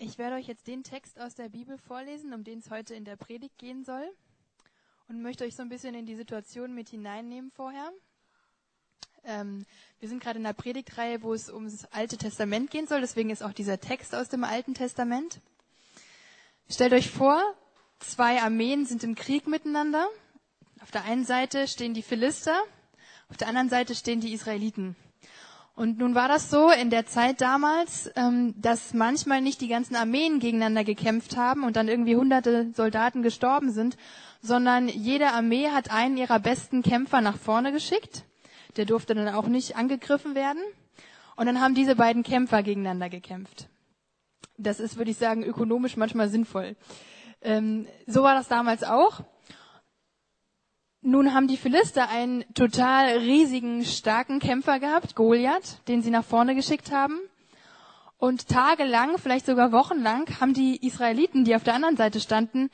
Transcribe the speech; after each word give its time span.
Ich 0.00 0.16
werde 0.16 0.36
euch 0.36 0.46
jetzt 0.46 0.68
den 0.68 0.84
Text 0.84 1.18
aus 1.18 1.34
der 1.34 1.48
Bibel 1.48 1.76
vorlesen, 1.76 2.32
um 2.32 2.44
den 2.44 2.60
es 2.60 2.70
heute 2.70 2.94
in 2.94 3.04
der 3.04 3.16
Predigt 3.16 3.58
gehen 3.58 3.84
soll. 3.84 4.08
Und 5.08 5.22
möchte 5.22 5.44
euch 5.44 5.56
so 5.56 5.62
ein 5.62 5.68
bisschen 5.68 5.94
in 5.96 6.06
die 6.06 6.14
Situation 6.14 6.72
mit 6.72 6.88
hineinnehmen 6.88 7.50
vorher. 7.50 7.90
Ähm, 9.24 9.66
wir 9.98 10.08
sind 10.08 10.22
gerade 10.22 10.38
in 10.38 10.44
der 10.44 10.52
Predigtreihe, 10.52 11.22
wo 11.22 11.34
es 11.34 11.50
ums 11.50 11.84
Alte 11.86 12.16
Testament 12.16 12.70
gehen 12.70 12.86
soll. 12.86 13.00
Deswegen 13.00 13.30
ist 13.30 13.42
auch 13.42 13.52
dieser 13.52 13.80
Text 13.80 14.14
aus 14.14 14.28
dem 14.28 14.44
Alten 14.44 14.74
Testament. 14.74 15.40
Stellt 16.70 16.92
euch 16.92 17.10
vor, 17.10 17.42
zwei 17.98 18.40
Armeen 18.40 18.86
sind 18.86 19.02
im 19.02 19.16
Krieg 19.16 19.48
miteinander. 19.48 20.06
Auf 20.80 20.92
der 20.92 21.06
einen 21.06 21.24
Seite 21.24 21.66
stehen 21.66 21.92
die 21.92 22.02
Philister, 22.02 22.62
auf 23.30 23.36
der 23.36 23.48
anderen 23.48 23.68
Seite 23.68 23.96
stehen 23.96 24.20
die 24.20 24.32
Israeliten. 24.32 24.94
Und 25.78 25.98
nun 25.98 26.16
war 26.16 26.26
das 26.26 26.50
so 26.50 26.72
in 26.72 26.90
der 26.90 27.06
Zeit 27.06 27.40
damals, 27.40 28.10
ähm, 28.16 28.52
dass 28.60 28.94
manchmal 28.94 29.40
nicht 29.40 29.60
die 29.60 29.68
ganzen 29.68 29.94
Armeen 29.94 30.40
gegeneinander 30.40 30.82
gekämpft 30.82 31.36
haben 31.36 31.62
und 31.62 31.76
dann 31.76 31.86
irgendwie 31.86 32.16
hunderte 32.16 32.72
Soldaten 32.74 33.22
gestorben 33.22 33.70
sind, 33.70 33.96
sondern 34.42 34.88
jede 34.88 35.28
Armee 35.28 35.68
hat 35.68 35.92
einen 35.92 36.16
ihrer 36.16 36.40
besten 36.40 36.82
Kämpfer 36.82 37.20
nach 37.20 37.36
vorne 37.36 37.70
geschickt. 37.70 38.24
Der 38.76 38.86
durfte 38.86 39.14
dann 39.14 39.32
auch 39.32 39.46
nicht 39.46 39.76
angegriffen 39.76 40.34
werden. 40.34 40.60
Und 41.36 41.46
dann 41.46 41.60
haben 41.60 41.76
diese 41.76 41.94
beiden 41.94 42.24
Kämpfer 42.24 42.64
gegeneinander 42.64 43.08
gekämpft. 43.08 43.68
Das 44.56 44.80
ist, 44.80 44.96
würde 44.96 45.12
ich 45.12 45.16
sagen, 45.16 45.44
ökonomisch 45.44 45.96
manchmal 45.96 46.28
sinnvoll. 46.28 46.74
Ähm, 47.40 47.86
so 48.04 48.24
war 48.24 48.34
das 48.34 48.48
damals 48.48 48.82
auch. 48.82 49.20
Nun 51.00 51.32
haben 51.32 51.46
die 51.46 51.56
Philister 51.56 52.08
einen 52.08 52.44
total 52.54 53.18
riesigen, 53.18 53.84
starken 53.84 54.40
Kämpfer 54.40 54.80
gehabt, 54.80 55.14
Goliath, 55.14 55.80
den 55.86 56.02
sie 56.02 56.10
nach 56.10 56.24
vorne 56.24 56.54
geschickt 56.54 56.90
haben. 56.90 57.20
Und 58.16 58.48
tagelang, 58.48 59.16
vielleicht 59.18 59.46
sogar 59.46 59.70
wochenlang, 59.70 60.26
haben 60.40 60.54
die 60.54 60.84
Israeliten, 60.84 61.44
die 61.44 61.54
auf 61.54 61.62
der 61.62 61.74
anderen 61.74 61.96
Seite 61.96 62.20
standen, 62.20 62.68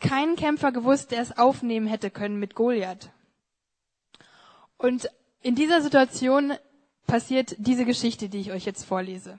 keinen 0.00 0.36
Kämpfer 0.36 0.72
gewusst, 0.72 1.10
der 1.10 1.20
es 1.20 1.36
aufnehmen 1.36 1.86
hätte 1.86 2.10
können 2.10 2.38
mit 2.38 2.54
Goliath. 2.54 3.10
Und 4.78 5.10
in 5.42 5.54
dieser 5.54 5.82
Situation 5.82 6.54
passiert 7.06 7.56
diese 7.58 7.84
Geschichte, 7.84 8.30
die 8.30 8.40
ich 8.40 8.52
euch 8.52 8.64
jetzt 8.64 8.84
vorlese. 8.84 9.38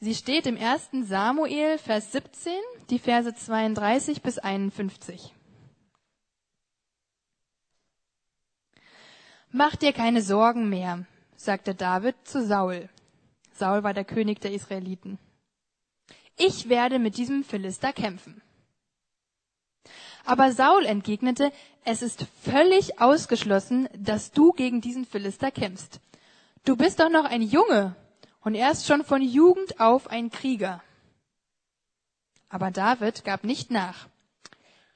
Sie 0.00 0.14
steht 0.14 0.46
im 0.46 0.58
1. 0.58 1.08
Samuel, 1.08 1.78
Vers 1.78 2.12
17, 2.12 2.52
die 2.88 2.98
Verse 2.98 3.34
32 3.34 4.22
bis 4.22 4.38
51. 4.38 5.32
Mach 9.56 9.76
dir 9.76 9.92
keine 9.92 10.20
Sorgen 10.20 10.68
mehr, 10.68 11.06
sagte 11.36 11.76
David 11.76 12.16
zu 12.24 12.44
Saul. 12.44 12.88
Saul 13.52 13.84
war 13.84 13.94
der 13.94 14.04
König 14.04 14.40
der 14.40 14.52
Israeliten. 14.52 15.16
Ich 16.36 16.68
werde 16.68 16.98
mit 16.98 17.16
diesem 17.18 17.44
Philister 17.44 17.92
kämpfen. 17.92 18.42
Aber 20.24 20.50
Saul 20.50 20.84
entgegnete, 20.84 21.52
es 21.84 22.02
ist 22.02 22.26
völlig 22.42 23.00
ausgeschlossen, 23.00 23.88
dass 23.96 24.32
du 24.32 24.50
gegen 24.50 24.80
diesen 24.80 25.06
Philister 25.06 25.52
kämpfst. 25.52 26.00
Du 26.64 26.76
bist 26.76 26.98
doch 26.98 27.08
noch 27.08 27.24
ein 27.24 27.42
Junge 27.42 27.94
und 28.40 28.56
er 28.56 28.72
ist 28.72 28.88
schon 28.88 29.04
von 29.04 29.22
Jugend 29.22 29.78
auf 29.78 30.08
ein 30.08 30.32
Krieger. 30.32 30.82
Aber 32.48 32.72
David 32.72 33.24
gab 33.24 33.44
nicht 33.44 33.70
nach. 33.70 34.08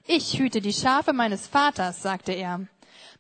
Ich 0.04 0.36
hüte 0.40 0.60
die 0.60 0.72
Schafe 0.72 1.12
meines 1.12 1.46
Vaters, 1.46 2.02
sagte 2.02 2.32
er. 2.32 2.66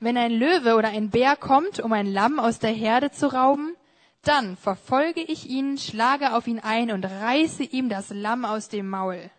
Wenn 0.00 0.16
ein 0.16 0.32
Löwe 0.32 0.76
oder 0.76 0.88
ein 0.88 1.10
Bär 1.10 1.36
kommt, 1.36 1.80
um 1.80 1.92
ein 1.92 2.06
Lamm 2.06 2.38
aus 2.38 2.58
der 2.60 2.70
Herde 2.70 3.10
zu 3.10 3.32
rauben, 3.32 3.74
dann 4.22 4.56
verfolge 4.56 5.20
ich 5.20 5.48
ihn, 5.48 5.78
schlage 5.78 6.34
auf 6.34 6.46
ihn 6.46 6.60
ein 6.60 6.92
und 6.92 7.04
reiße 7.04 7.64
ihm 7.64 7.88
das 7.88 8.10
Lamm 8.10 8.44
aus 8.44 8.68
dem 8.68 8.88
Maul. 8.88 9.30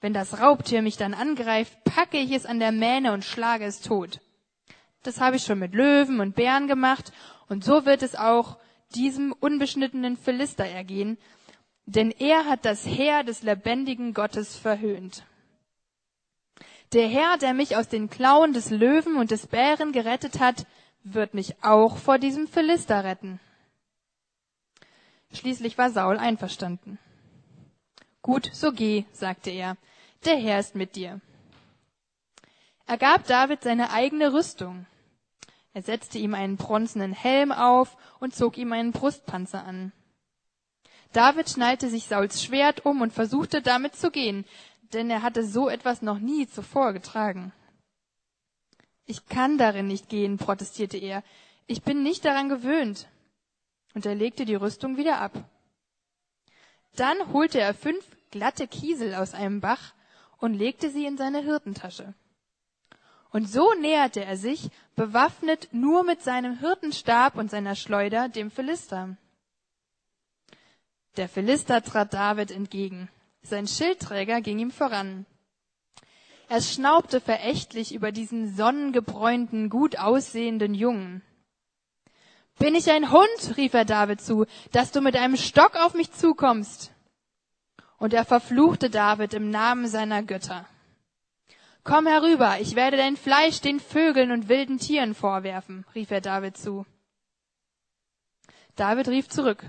Wenn 0.00 0.12
das 0.12 0.40
Raubtier 0.40 0.82
mich 0.82 0.96
dann 0.96 1.14
angreift, 1.14 1.76
packe 1.84 2.18
ich 2.18 2.32
es 2.32 2.46
an 2.46 2.58
der 2.58 2.72
Mähne 2.72 3.12
und 3.12 3.24
schlage 3.24 3.64
es 3.64 3.80
tot. 3.80 4.20
Das 5.02 5.20
habe 5.20 5.36
ich 5.36 5.44
schon 5.44 5.58
mit 5.58 5.74
Löwen 5.74 6.20
und 6.20 6.34
Bären 6.34 6.66
gemacht, 6.66 7.12
und 7.48 7.64
so 7.64 7.86
wird 7.86 8.02
es 8.02 8.14
auch 8.14 8.58
diesem 8.94 9.32
unbeschnittenen 9.32 10.16
Philister 10.16 10.64
ergehen, 10.64 11.18
denn 11.86 12.10
er 12.10 12.44
hat 12.44 12.64
das 12.64 12.86
Heer 12.86 13.24
des 13.24 13.42
lebendigen 13.42 14.14
Gottes 14.14 14.56
verhöhnt. 14.56 15.24
Der 16.92 17.06
Herr, 17.06 17.36
der 17.36 17.52
mich 17.52 17.76
aus 17.76 17.88
den 17.88 18.08
Klauen 18.08 18.52
des 18.52 18.70
Löwen 18.70 19.16
und 19.16 19.30
des 19.30 19.46
Bären 19.46 19.92
gerettet 19.92 20.40
hat, 20.40 20.66
wird 21.04 21.34
mich 21.34 21.62
auch 21.62 21.98
vor 21.98 22.18
diesem 22.18 22.48
Philister 22.48 23.04
retten. 23.04 23.40
Schließlich 25.32 25.76
war 25.76 25.90
Saul 25.90 26.16
einverstanden. 26.16 26.98
Gut, 28.22 28.50
so 28.52 28.72
geh, 28.72 29.04
sagte 29.12 29.50
er, 29.50 29.76
der 30.24 30.36
Herr 30.36 30.58
ist 30.58 30.74
mit 30.74 30.96
dir. 30.96 31.20
Er 32.86 32.96
gab 32.96 33.26
David 33.26 33.62
seine 33.62 33.90
eigene 33.90 34.32
Rüstung. 34.32 34.86
Er 35.74 35.82
setzte 35.82 36.18
ihm 36.18 36.34
einen 36.34 36.56
bronzenen 36.56 37.12
Helm 37.12 37.52
auf 37.52 37.96
und 38.18 38.34
zog 38.34 38.56
ihm 38.56 38.72
einen 38.72 38.92
Brustpanzer 38.92 39.64
an. 39.64 39.92
David 41.12 41.48
schnallte 41.48 41.88
sich 41.88 42.06
Sauls 42.06 42.42
Schwert 42.42 42.84
um 42.84 43.00
und 43.00 43.12
versuchte 43.12 43.62
damit 43.62 43.94
zu 43.94 44.10
gehen, 44.10 44.44
denn 44.92 45.10
er 45.10 45.22
hatte 45.22 45.44
so 45.44 45.68
etwas 45.68 46.02
noch 46.02 46.18
nie 46.18 46.46
zuvor 46.46 46.92
getragen. 46.92 47.52
Ich 49.06 49.26
kann 49.26 49.58
darin 49.58 49.86
nicht 49.86 50.08
gehen, 50.08 50.36
protestierte 50.36 50.98
er. 50.98 51.22
Ich 51.66 51.82
bin 51.82 52.02
nicht 52.02 52.24
daran 52.24 52.48
gewöhnt. 52.48 53.08
Und 53.94 54.04
er 54.06 54.14
legte 54.14 54.44
die 54.44 54.54
Rüstung 54.54 54.96
wieder 54.96 55.20
ab. 55.20 55.32
Dann 56.96 57.32
holte 57.32 57.60
er 57.60 57.74
fünf 57.74 58.04
glatte 58.30 58.68
Kiesel 58.68 59.14
aus 59.14 59.34
einem 59.34 59.60
Bach 59.60 59.94
und 60.38 60.54
legte 60.54 60.90
sie 60.90 61.06
in 61.06 61.16
seine 61.16 61.42
Hirtentasche. 61.42 62.14
Und 63.30 63.48
so 63.48 63.74
näherte 63.74 64.24
er 64.24 64.36
sich, 64.36 64.70
bewaffnet 64.96 65.68
nur 65.72 66.04
mit 66.04 66.22
seinem 66.22 66.58
Hirtenstab 66.58 67.36
und 67.36 67.50
seiner 67.50 67.74
Schleuder, 67.74 68.28
dem 68.28 68.50
Philister. 68.50 69.16
Der 71.16 71.28
Philister 71.28 71.82
trat 71.82 72.14
David 72.14 72.50
entgegen. 72.50 73.08
Sein 73.42 73.66
Schildträger 73.66 74.40
ging 74.40 74.58
ihm 74.58 74.70
voran. 74.70 75.26
Er 76.48 76.62
schnaubte 76.62 77.20
verächtlich 77.20 77.94
über 77.94 78.10
diesen 78.10 78.54
sonnengebräunten, 78.54 79.68
gut 79.68 79.98
aussehenden 79.98 80.74
Jungen. 80.74 81.22
Bin 82.58 82.74
ich 82.74 82.90
ein 82.90 83.12
Hund, 83.12 83.56
rief 83.56 83.74
er 83.74 83.84
David 83.84 84.20
zu, 84.20 84.46
dass 84.72 84.90
du 84.90 85.00
mit 85.00 85.14
einem 85.14 85.36
Stock 85.36 85.76
auf 85.76 85.94
mich 85.94 86.10
zukommst? 86.12 86.92
Und 87.98 88.14
er 88.14 88.24
verfluchte 88.24 88.90
David 88.90 89.34
im 89.34 89.50
Namen 89.50 89.86
seiner 89.88 90.22
Götter. 90.22 90.66
Komm 91.84 92.06
herüber, 92.06 92.60
ich 92.60 92.74
werde 92.74 92.96
dein 92.96 93.16
Fleisch 93.16 93.60
den 93.60 93.80
Vögeln 93.80 94.30
und 94.30 94.48
wilden 94.48 94.78
Tieren 94.78 95.14
vorwerfen, 95.14 95.86
rief 95.94 96.10
er 96.10 96.20
David 96.20 96.56
zu. 96.56 96.84
David 98.76 99.08
rief 99.08 99.28
zurück, 99.28 99.64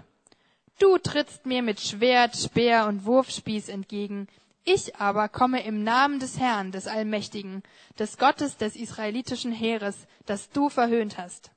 Du 0.79 0.97
trittst 0.97 1.45
mir 1.45 1.61
mit 1.61 1.81
Schwert, 1.81 2.37
Speer 2.37 2.87
und 2.87 3.03
Wurfspieß 3.05 3.67
entgegen. 3.67 4.27
Ich 4.63 4.95
aber 4.95 5.27
komme 5.27 5.61
im 5.65 5.83
Namen 5.83 6.19
des 6.19 6.39
Herrn, 6.39 6.71
des 6.71 6.87
Allmächtigen, 6.87 7.63
des 7.97 8.17
Gottes 8.17 8.55
des 8.55 8.77
israelitischen 8.77 9.51
Heeres, 9.51 10.07
das 10.25 10.51
du 10.51 10.69
verhöhnt 10.69 11.17
hast. 11.17 11.51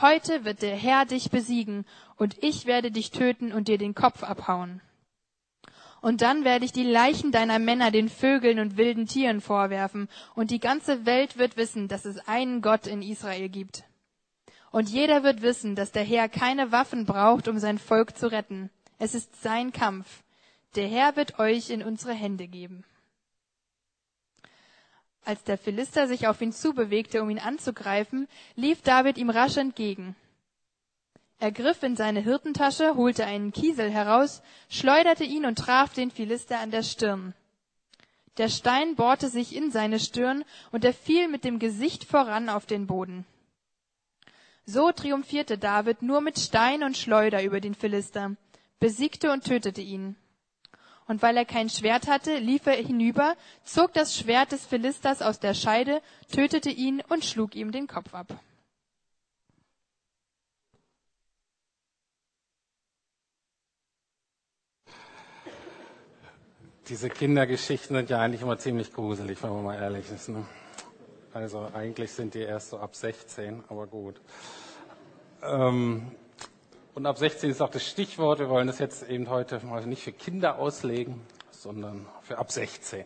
Heute 0.00 0.46
wird 0.46 0.62
der 0.62 0.76
Herr 0.76 1.04
dich 1.04 1.30
besiegen, 1.30 1.84
und 2.16 2.42
ich 2.42 2.64
werde 2.64 2.90
dich 2.90 3.10
töten 3.10 3.52
und 3.52 3.68
dir 3.68 3.76
den 3.76 3.94
Kopf 3.94 4.22
abhauen. 4.22 4.80
Und 6.00 6.22
dann 6.22 6.44
werde 6.44 6.64
ich 6.64 6.72
die 6.72 6.84
Leichen 6.84 7.32
deiner 7.32 7.58
Männer 7.58 7.90
den 7.90 8.08
Vögeln 8.08 8.60
und 8.60 8.78
wilden 8.78 9.06
Tieren 9.06 9.42
vorwerfen, 9.42 10.08
und 10.34 10.50
die 10.50 10.60
ganze 10.60 11.04
Welt 11.04 11.36
wird 11.36 11.58
wissen, 11.58 11.86
dass 11.86 12.06
es 12.06 12.26
einen 12.26 12.62
Gott 12.62 12.86
in 12.86 13.02
Israel 13.02 13.50
gibt. 13.50 13.84
Und 14.70 14.88
jeder 14.88 15.22
wird 15.22 15.42
wissen, 15.42 15.74
dass 15.74 15.92
der 15.92 16.04
Herr 16.04 16.28
keine 16.28 16.72
Waffen 16.72 17.06
braucht, 17.06 17.48
um 17.48 17.58
sein 17.58 17.78
Volk 17.78 18.16
zu 18.16 18.30
retten. 18.30 18.70
Es 18.98 19.14
ist 19.14 19.42
sein 19.42 19.72
Kampf. 19.72 20.22
Der 20.74 20.88
Herr 20.88 21.16
wird 21.16 21.38
euch 21.38 21.70
in 21.70 21.82
unsere 21.82 22.12
Hände 22.12 22.46
geben. 22.46 22.84
Als 25.24 25.44
der 25.44 25.58
Philister 25.58 26.06
sich 26.06 26.26
auf 26.26 26.40
ihn 26.40 26.52
zubewegte, 26.52 27.22
um 27.22 27.30
ihn 27.30 27.38
anzugreifen, 27.38 28.28
lief 28.56 28.82
David 28.82 29.18
ihm 29.18 29.30
rasch 29.30 29.56
entgegen. 29.56 30.16
Er 31.38 31.52
griff 31.52 31.82
in 31.82 31.96
seine 31.96 32.20
Hirtentasche, 32.20 32.96
holte 32.96 33.24
einen 33.24 33.52
Kiesel 33.52 33.90
heraus, 33.90 34.42
schleuderte 34.68 35.24
ihn 35.24 35.46
und 35.46 35.58
traf 35.58 35.92
den 35.94 36.10
Philister 36.10 36.58
an 36.58 36.70
der 36.70 36.82
Stirn. 36.82 37.34
Der 38.38 38.48
Stein 38.48 38.96
bohrte 38.96 39.28
sich 39.28 39.54
in 39.54 39.70
seine 39.70 40.00
Stirn 40.00 40.44
und 40.72 40.84
er 40.84 40.94
fiel 40.94 41.28
mit 41.28 41.44
dem 41.44 41.58
Gesicht 41.58 42.04
voran 42.04 42.48
auf 42.48 42.66
den 42.66 42.86
Boden. 42.86 43.24
So 44.70 44.92
triumphierte 44.92 45.56
David 45.56 46.02
nur 46.02 46.20
mit 46.20 46.38
Stein 46.38 46.82
und 46.82 46.94
Schleuder 46.94 47.42
über 47.42 47.58
den 47.58 47.74
Philister, 47.74 48.36
besiegte 48.80 49.32
und 49.32 49.44
tötete 49.44 49.80
ihn. 49.80 50.14
Und 51.06 51.22
weil 51.22 51.38
er 51.38 51.46
kein 51.46 51.70
Schwert 51.70 52.06
hatte, 52.06 52.36
lief 52.36 52.66
er 52.66 52.74
hinüber, 52.74 53.34
zog 53.64 53.94
das 53.94 54.14
Schwert 54.14 54.52
des 54.52 54.66
Philisters 54.66 55.22
aus 55.22 55.40
der 55.40 55.54
Scheide, 55.54 56.02
tötete 56.30 56.68
ihn 56.68 57.02
und 57.08 57.24
schlug 57.24 57.56
ihm 57.56 57.72
den 57.72 57.86
Kopf 57.86 58.12
ab. 58.12 58.38
Diese 66.90 67.08
Kindergeschichten 67.08 67.96
sind 67.96 68.10
ja 68.10 68.20
eigentlich 68.20 68.42
immer 68.42 68.58
ziemlich 68.58 68.92
gruselig, 68.92 69.42
wenn 69.42 69.48
man 69.50 69.64
mal 69.64 69.80
ehrlich 69.80 70.10
ist. 70.10 70.28
Ne? 70.28 70.44
Also 71.38 71.68
eigentlich 71.72 72.10
sind 72.10 72.34
die 72.34 72.40
erst 72.40 72.70
so 72.70 72.78
ab 72.78 72.96
16, 72.96 73.62
aber 73.68 73.86
gut. 73.86 74.20
Ähm, 75.40 76.10
und 76.96 77.06
ab 77.06 77.16
16 77.16 77.50
ist 77.50 77.60
auch 77.60 77.70
das 77.70 77.86
Stichwort. 77.86 78.40
Wir 78.40 78.48
wollen 78.48 78.66
das 78.66 78.80
jetzt 78.80 79.08
eben 79.08 79.30
heute 79.30 79.64
mal 79.64 79.86
nicht 79.86 80.02
für 80.02 80.10
Kinder 80.10 80.58
auslegen, 80.58 81.20
sondern 81.52 82.06
für 82.22 82.38
ab 82.38 82.50
16. 82.50 83.04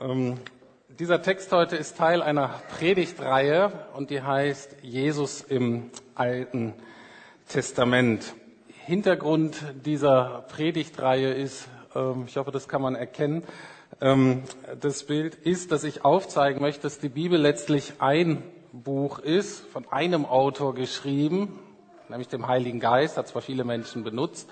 Ähm, 0.00 0.40
dieser 0.88 1.22
Text 1.22 1.52
heute 1.52 1.76
ist 1.76 1.96
Teil 1.96 2.20
einer 2.20 2.48
Predigtreihe 2.76 3.70
und 3.94 4.10
die 4.10 4.22
heißt 4.22 4.78
Jesus 4.82 5.42
im 5.42 5.92
Alten 6.16 6.74
Testament. 7.48 8.34
Hintergrund 8.86 9.56
dieser 9.86 10.46
Predigtreihe 10.48 11.32
ist, 11.32 11.68
ähm, 11.94 12.24
ich 12.26 12.36
hoffe, 12.36 12.50
das 12.50 12.66
kann 12.66 12.82
man 12.82 12.96
erkennen, 12.96 13.44
ähm, 14.00 14.42
das 14.80 15.04
Bild 15.04 15.34
ist, 15.34 15.72
dass 15.72 15.84
ich 15.84 16.04
aufzeigen 16.04 16.60
möchte, 16.60 16.82
dass 16.82 16.98
die 16.98 17.08
Bibel 17.08 17.40
letztlich 17.40 17.94
ein 17.98 18.42
Buch 18.72 19.18
ist, 19.18 19.66
von 19.72 19.86
einem 19.90 20.24
Autor 20.24 20.74
geschrieben, 20.74 21.58
nämlich 22.08 22.28
dem 22.28 22.46
Heiligen 22.46 22.80
Geist, 22.80 23.16
hat 23.16 23.28
zwar 23.28 23.42
viele 23.42 23.64
Menschen 23.64 24.04
benutzt, 24.04 24.48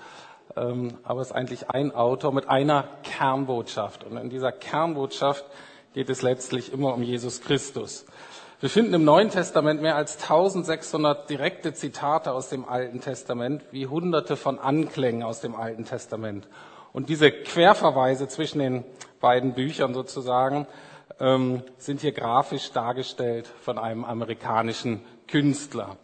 ähm, 0.55 0.97
aber 1.03 1.21
es 1.21 1.27
ist 1.27 1.35
eigentlich 1.35 1.69
ein 1.69 1.93
Autor 1.93 2.33
mit 2.33 2.49
einer 2.49 2.87
Kernbotschaft. 3.03 4.03
Und 4.03 4.17
in 4.17 4.29
dieser 4.29 4.51
Kernbotschaft 4.51 5.45
geht 5.93 6.09
es 6.09 6.21
letztlich 6.21 6.73
immer 6.73 6.93
um 6.93 7.03
Jesus 7.03 7.41
Christus. 7.41 8.05
Wir 8.59 8.69
finden 8.69 8.95
im 8.95 9.05
Neuen 9.05 9.29
Testament 9.29 9.83
mehr 9.83 9.95
als 9.95 10.15
1600 10.15 11.29
direkte 11.29 11.73
Zitate 11.73 12.31
aus 12.31 12.49
dem 12.49 12.67
Alten 12.67 13.01
Testament, 13.01 13.63
wie 13.71 13.85
hunderte 13.85 14.35
von 14.35 14.57
Anklängen 14.57 15.21
aus 15.21 15.41
dem 15.41 15.55
Alten 15.55 15.85
Testament. 15.85 16.47
Und 16.91 17.09
diese 17.09 17.31
Querverweise 17.31 18.27
zwischen 18.27 18.57
den 18.57 18.83
beiden 19.19 19.53
Büchern 19.53 19.93
sozusagen 19.93 20.67
ähm, 21.19 21.63
sind 21.77 22.01
hier 22.01 22.11
grafisch 22.11 22.71
dargestellt 22.71 23.47
von 23.61 23.77
einem 23.77 24.05
amerikanischen 24.05 25.01
Künstler. 25.27 25.97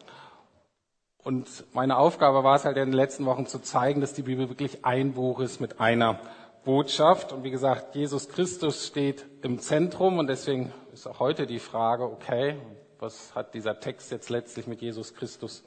Und 1.23 1.47
meine 1.73 1.97
Aufgabe 1.97 2.43
war 2.43 2.55
es 2.55 2.65
halt 2.65 2.77
in 2.77 2.89
den 2.89 2.93
letzten 2.93 3.25
Wochen 3.25 3.45
zu 3.45 3.59
zeigen, 3.59 4.01
dass 4.01 4.13
die 4.13 4.23
Bibel 4.23 4.49
wirklich 4.49 4.83
ein 4.83 5.13
Buch 5.13 5.39
ist 5.39 5.61
mit 5.61 5.79
einer 5.79 6.19
Botschaft. 6.65 7.31
Und 7.31 7.43
wie 7.43 7.51
gesagt, 7.51 7.95
Jesus 7.95 8.27
Christus 8.27 8.87
steht 8.87 9.25
im 9.41 9.59
Zentrum 9.59 10.19
und 10.19 10.27
deswegen 10.27 10.73
ist 10.91 11.07
auch 11.07 11.19
heute 11.19 11.47
die 11.47 11.59
Frage, 11.59 12.03
okay, 12.03 12.57
was 12.99 13.35
hat 13.35 13.53
dieser 13.53 13.79
Text 13.79 14.11
jetzt 14.11 14.29
letztlich 14.29 14.67
mit 14.67 14.81
Jesus 14.81 15.13
Christus 15.13 15.63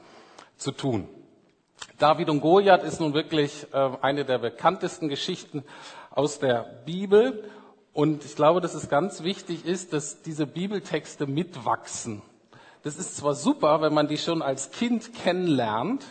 zu 0.56 0.72
tun? 0.72 1.08
David 1.98 2.30
und 2.30 2.40
Goliath 2.40 2.82
ist 2.82 3.00
nun 3.00 3.14
wirklich 3.14 3.66
äh, 3.72 3.90
eine 4.00 4.24
der 4.24 4.38
bekanntesten 4.38 5.08
Geschichten 5.08 5.64
aus 6.16 6.40
der 6.40 6.82
Bibel. 6.84 7.44
Und 7.92 8.24
ich 8.24 8.34
glaube, 8.34 8.60
dass 8.60 8.74
es 8.74 8.88
ganz 8.88 9.22
wichtig 9.22 9.64
ist, 9.64 9.92
dass 9.92 10.22
diese 10.22 10.46
Bibeltexte 10.46 11.28
mitwachsen. 11.28 12.22
Das 12.82 12.98
ist 12.98 13.16
zwar 13.16 13.34
super, 13.34 13.80
wenn 13.80 13.94
man 13.94 14.08
die 14.08 14.18
schon 14.18 14.42
als 14.42 14.70
Kind 14.72 15.14
kennenlernt, 15.14 16.04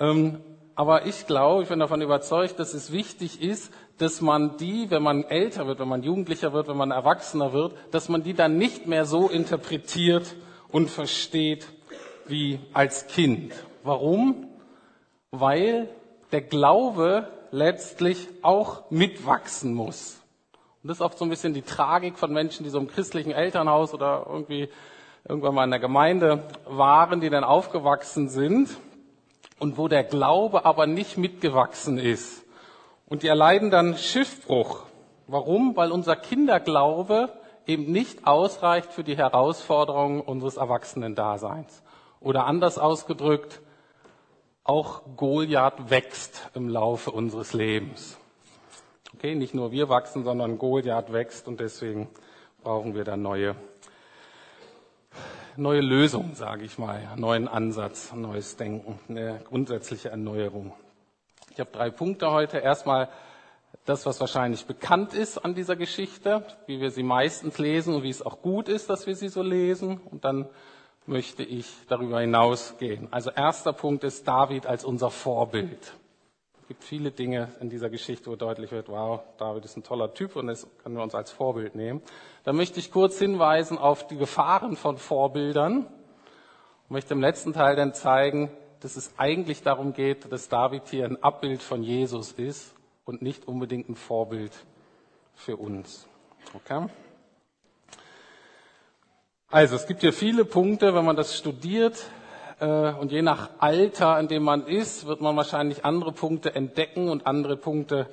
ähm, 0.00 0.40
aber 0.74 1.06
ich 1.06 1.26
glaube, 1.26 1.62
ich 1.62 1.68
bin 1.68 1.78
davon 1.78 2.00
überzeugt, 2.00 2.58
dass 2.58 2.72
es 2.72 2.92
wichtig 2.92 3.42
ist, 3.42 3.72
dass 3.98 4.20
man 4.20 4.56
die, 4.56 4.90
wenn 4.90 5.02
man 5.02 5.24
älter 5.24 5.66
wird, 5.66 5.78
wenn 5.78 5.88
man 5.88 6.02
Jugendlicher 6.02 6.52
wird, 6.52 6.66
wenn 6.68 6.78
man 6.78 6.90
Erwachsener 6.90 7.52
wird, 7.52 7.74
dass 7.90 8.08
man 8.08 8.22
die 8.22 8.32
dann 8.32 8.56
nicht 8.56 8.86
mehr 8.86 9.04
so 9.04 9.28
interpretiert 9.28 10.34
und 10.70 10.88
versteht 10.88 11.68
wie 12.26 12.58
als 12.72 13.06
Kind. 13.06 13.52
Warum? 13.82 14.48
Weil 15.30 15.88
der 16.32 16.40
Glaube 16.40 17.28
letztlich 17.52 18.28
auch 18.42 18.90
mitwachsen 18.90 19.74
muss. 19.74 20.18
Und 20.82 20.88
das 20.88 20.96
ist 20.96 21.02
oft 21.02 21.18
so 21.18 21.24
ein 21.24 21.30
bisschen 21.30 21.54
die 21.54 21.62
Tragik 21.62 22.18
von 22.18 22.32
Menschen, 22.32 22.64
die 22.64 22.70
so 22.70 22.78
im 22.78 22.88
christlichen 22.88 23.30
Elternhaus 23.30 23.94
oder 23.94 24.26
irgendwie 24.28 24.68
irgendwann 25.28 25.54
mal 25.54 25.64
in 25.64 25.70
der 25.70 25.78
Gemeinde 25.78 26.42
waren, 26.66 27.20
die 27.20 27.30
dann 27.30 27.44
aufgewachsen 27.44 28.28
sind 28.28 28.70
und 29.60 29.78
wo 29.78 29.86
der 29.86 30.02
Glaube 30.02 30.64
aber 30.64 30.88
nicht 30.88 31.18
mitgewachsen 31.18 31.98
ist. 31.98 32.42
Und 33.06 33.22
die 33.22 33.28
erleiden 33.28 33.70
dann 33.70 33.96
Schiffbruch. 33.96 34.82
Warum? 35.28 35.76
Weil 35.76 35.92
unser 35.92 36.16
Kinderglaube 36.16 37.28
eben 37.66 37.92
nicht 37.92 38.26
ausreicht 38.26 38.92
für 38.92 39.04
die 39.04 39.16
Herausforderungen 39.16 40.20
unseres 40.20 40.56
Erwachsenen-Daseins. 40.56 41.82
Oder 42.20 42.46
anders 42.46 42.78
ausgedrückt, 42.78 43.60
auch 44.64 45.02
Goliath 45.16 45.90
wächst 45.90 46.50
im 46.54 46.68
Laufe 46.68 47.10
unseres 47.10 47.52
Lebens. 47.52 48.18
Okay, 49.14 49.34
nicht 49.34 49.54
nur 49.54 49.72
wir 49.72 49.88
wachsen, 49.88 50.24
sondern 50.24 50.58
Goliath 50.58 51.12
wächst 51.12 51.48
und 51.48 51.60
deswegen 51.60 52.08
brauchen 52.62 52.94
wir 52.94 53.04
da 53.04 53.16
neue, 53.16 53.56
neue 55.56 55.80
Lösungen, 55.80 56.34
sage 56.34 56.64
ich 56.64 56.78
mal, 56.78 57.00
neuen 57.16 57.48
Ansatz, 57.48 58.12
neues 58.14 58.56
Denken, 58.56 58.98
eine 59.08 59.40
grundsätzliche 59.44 60.10
Erneuerung. 60.10 60.72
Ich 61.50 61.60
habe 61.60 61.70
drei 61.70 61.90
Punkte 61.90 62.30
heute. 62.30 62.58
Erstmal 62.58 63.10
das, 63.84 64.06
was 64.06 64.20
wahrscheinlich 64.20 64.64
bekannt 64.64 65.12
ist 65.12 65.38
an 65.38 65.54
dieser 65.54 65.76
Geschichte, 65.76 66.46
wie 66.66 66.80
wir 66.80 66.90
sie 66.90 67.02
meistens 67.02 67.58
lesen 67.58 67.94
und 67.94 68.02
wie 68.02 68.10
es 68.10 68.24
auch 68.24 68.40
gut 68.40 68.68
ist, 68.68 68.88
dass 68.88 69.06
wir 69.06 69.16
sie 69.16 69.28
so 69.28 69.42
lesen. 69.42 70.00
Und 70.10 70.24
dann 70.24 70.48
möchte 71.06 71.42
ich 71.42 71.66
darüber 71.88 72.20
hinausgehen. 72.20 73.08
Also 73.10 73.30
erster 73.30 73.72
Punkt 73.72 74.04
ist 74.04 74.26
David 74.26 74.66
als 74.66 74.84
unser 74.84 75.10
Vorbild. 75.10 75.94
Es 76.60 76.68
gibt 76.68 76.84
viele 76.84 77.10
Dinge 77.10 77.48
in 77.60 77.68
dieser 77.68 77.90
Geschichte, 77.90 78.30
wo 78.30 78.36
deutlich 78.36 78.70
wird, 78.70 78.88
wow, 78.88 79.20
David 79.36 79.64
ist 79.64 79.76
ein 79.76 79.82
toller 79.82 80.14
Typ 80.14 80.36
und 80.36 80.46
das 80.46 80.66
können 80.82 80.96
wir 80.96 81.02
uns 81.02 81.14
als 81.14 81.30
Vorbild 81.30 81.74
nehmen. 81.74 82.02
Da 82.44 82.52
möchte 82.52 82.78
ich 82.78 82.92
kurz 82.92 83.18
hinweisen 83.18 83.78
auf 83.78 84.06
die 84.06 84.16
Gefahren 84.16 84.76
von 84.76 84.96
Vorbildern 84.96 85.86
und 85.86 86.90
möchte 86.90 87.14
im 87.14 87.20
letzten 87.20 87.52
Teil 87.52 87.74
dann 87.74 87.94
zeigen, 87.94 88.50
dass 88.80 88.96
es 88.96 89.12
eigentlich 89.18 89.62
darum 89.62 89.92
geht, 89.92 90.30
dass 90.30 90.48
David 90.48 90.88
hier 90.88 91.04
ein 91.04 91.22
Abbild 91.22 91.62
von 91.62 91.82
Jesus 91.82 92.32
ist 92.32 92.74
und 93.04 93.22
nicht 93.22 93.46
unbedingt 93.46 93.88
ein 93.88 93.96
Vorbild 93.96 94.52
für 95.34 95.56
uns. 95.56 96.06
Okay? 96.54 96.86
Also 99.52 99.76
es 99.76 99.86
gibt 99.86 100.00
hier 100.00 100.14
viele 100.14 100.46
Punkte, 100.46 100.94
wenn 100.94 101.04
man 101.04 101.14
das 101.14 101.36
studiert 101.36 102.06
äh, 102.58 102.64
und 102.94 103.12
je 103.12 103.20
nach 103.20 103.50
Alter, 103.58 104.18
in 104.18 104.26
dem 104.26 104.44
man 104.44 104.66
ist, 104.66 105.06
wird 105.06 105.20
man 105.20 105.36
wahrscheinlich 105.36 105.84
andere 105.84 106.10
Punkte 106.10 106.54
entdecken 106.54 107.10
und 107.10 107.26
andere 107.26 107.58
Punkte 107.58 108.06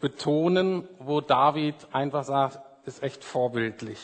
betonen, 0.00 0.88
wo 0.98 1.20
David 1.20 1.74
einfach 1.92 2.24
sagt, 2.24 2.60
ist 2.86 3.02
echt 3.02 3.24
vorbildlich. 3.24 3.98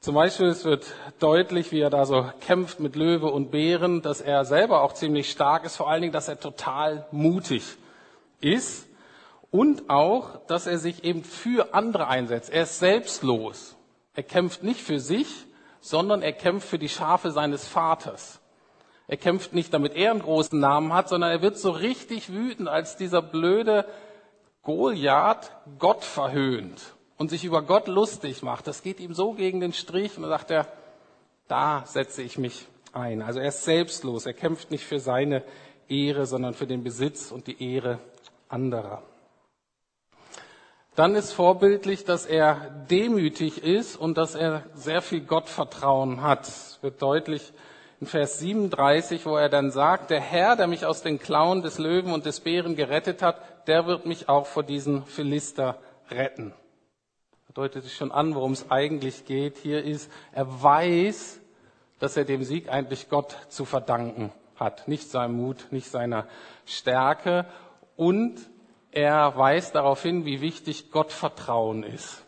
Zum 0.00 0.14
Beispiel, 0.14 0.46
es 0.46 0.64
wird 0.64 0.86
deutlich, 1.18 1.72
wie 1.72 1.80
er 1.80 1.90
da 1.90 2.06
so 2.06 2.24
kämpft 2.40 2.80
mit 2.80 2.96
Löwe 2.96 3.26
und 3.26 3.50
Bären, 3.50 4.00
dass 4.00 4.22
er 4.22 4.46
selber 4.46 4.80
auch 4.80 4.94
ziemlich 4.94 5.30
stark 5.30 5.66
ist, 5.66 5.76
vor 5.76 5.90
allen 5.90 6.00
Dingen, 6.00 6.14
dass 6.14 6.26
er 6.26 6.40
total 6.40 7.06
mutig 7.10 7.64
ist 8.40 8.86
und 9.50 9.90
auch, 9.90 10.38
dass 10.46 10.66
er 10.66 10.78
sich 10.78 11.04
eben 11.04 11.22
für 11.22 11.74
andere 11.74 12.08
einsetzt. 12.08 12.48
Er 12.50 12.62
ist 12.62 12.78
selbstlos. 12.78 13.76
Er 14.14 14.22
kämpft 14.22 14.62
nicht 14.62 14.80
für 14.80 14.98
sich, 14.98 15.28
sondern 15.82 16.22
er 16.22 16.32
kämpft 16.32 16.68
für 16.68 16.78
die 16.78 16.88
Schafe 16.88 17.32
seines 17.32 17.66
Vaters. 17.66 18.40
Er 19.08 19.16
kämpft 19.18 19.52
nicht, 19.52 19.74
damit 19.74 19.94
er 19.94 20.12
einen 20.12 20.22
großen 20.22 20.58
Namen 20.58 20.94
hat, 20.94 21.10
sondern 21.10 21.30
er 21.30 21.42
wird 21.42 21.58
so 21.58 21.70
richtig 21.70 22.32
wütend, 22.32 22.68
als 22.68 22.96
dieser 22.96 23.20
blöde 23.20 23.84
Goliath 24.62 25.50
Gott 25.78 26.04
verhöhnt 26.04 26.94
und 27.18 27.28
sich 27.28 27.44
über 27.44 27.62
Gott 27.62 27.88
lustig 27.88 28.42
macht. 28.42 28.68
Das 28.68 28.82
geht 28.82 29.00
ihm 29.00 29.12
so 29.12 29.32
gegen 29.32 29.60
den 29.60 29.72
Strich 29.72 30.16
und 30.16 30.22
dann 30.22 30.30
sagt 30.30 30.52
er, 30.52 30.68
da 31.48 31.84
setze 31.84 32.22
ich 32.22 32.38
mich 32.38 32.66
ein. 32.92 33.20
Also 33.20 33.40
er 33.40 33.48
ist 33.48 33.64
selbstlos. 33.64 34.24
Er 34.24 34.34
kämpft 34.34 34.70
nicht 34.70 34.86
für 34.86 35.00
seine 35.00 35.42
Ehre, 35.88 36.24
sondern 36.26 36.54
für 36.54 36.68
den 36.68 36.84
Besitz 36.84 37.32
und 37.32 37.48
die 37.48 37.74
Ehre 37.74 37.98
anderer. 38.48 39.02
Dann 40.94 41.14
ist 41.14 41.32
vorbildlich, 41.32 42.04
dass 42.04 42.26
er 42.26 42.70
demütig 42.90 43.64
ist 43.64 43.96
und 43.96 44.18
dass 44.18 44.34
er 44.34 44.64
sehr 44.74 45.00
viel 45.00 45.22
Gottvertrauen 45.22 46.22
hat. 46.22 46.46
Es 46.46 46.78
wird 46.82 47.00
deutlich 47.00 47.54
in 47.98 48.06
Vers 48.06 48.40
37, 48.40 49.24
wo 49.24 49.36
er 49.36 49.48
dann 49.48 49.70
sagt, 49.70 50.10
der 50.10 50.20
Herr, 50.20 50.54
der 50.54 50.66
mich 50.66 50.84
aus 50.84 51.00
den 51.02 51.18
Klauen 51.18 51.62
des 51.62 51.78
Löwen 51.78 52.12
und 52.12 52.26
des 52.26 52.40
Bären 52.40 52.76
gerettet 52.76 53.22
hat, 53.22 53.66
der 53.68 53.86
wird 53.86 54.04
mich 54.04 54.28
auch 54.28 54.44
vor 54.44 54.64
diesen 54.64 55.06
Philister 55.06 55.78
retten. 56.10 56.52
Das 57.46 57.54
deutet 57.54 57.84
sich 57.84 57.94
schon 57.94 58.12
an, 58.12 58.34
worum 58.34 58.52
es 58.52 58.70
eigentlich 58.70 59.24
geht. 59.24 59.56
Hier 59.56 59.82
ist, 59.82 60.10
er 60.32 60.62
weiß, 60.62 61.40
dass 62.00 62.18
er 62.18 62.24
dem 62.24 62.44
Sieg 62.44 62.68
eigentlich 62.68 63.08
Gott 63.08 63.36
zu 63.48 63.64
verdanken 63.64 64.30
hat. 64.56 64.88
Nicht 64.88 65.10
seinem 65.10 65.36
Mut, 65.36 65.68
nicht 65.70 65.88
seiner 65.88 66.26
Stärke. 66.66 67.46
Und 67.96 68.34
er 68.92 69.36
weist 69.36 69.74
darauf 69.74 70.02
hin, 70.02 70.24
wie 70.24 70.40
wichtig 70.40 70.92
Gottvertrauen 70.92 71.82
ist. 71.82 72.22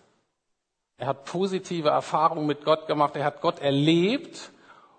Er 0.96 1.08
hat 1.08 1.24
positive 1.26 1.90
Erfahrungen 1.90 2.46
mit 2.46 2.64
Gott 2.64 2.86
gemacht, 2.86 3.14
er 3.16 3.24
hat 3.24 3.40
Gott 3.40 3.60
erlebt 3.60 4.50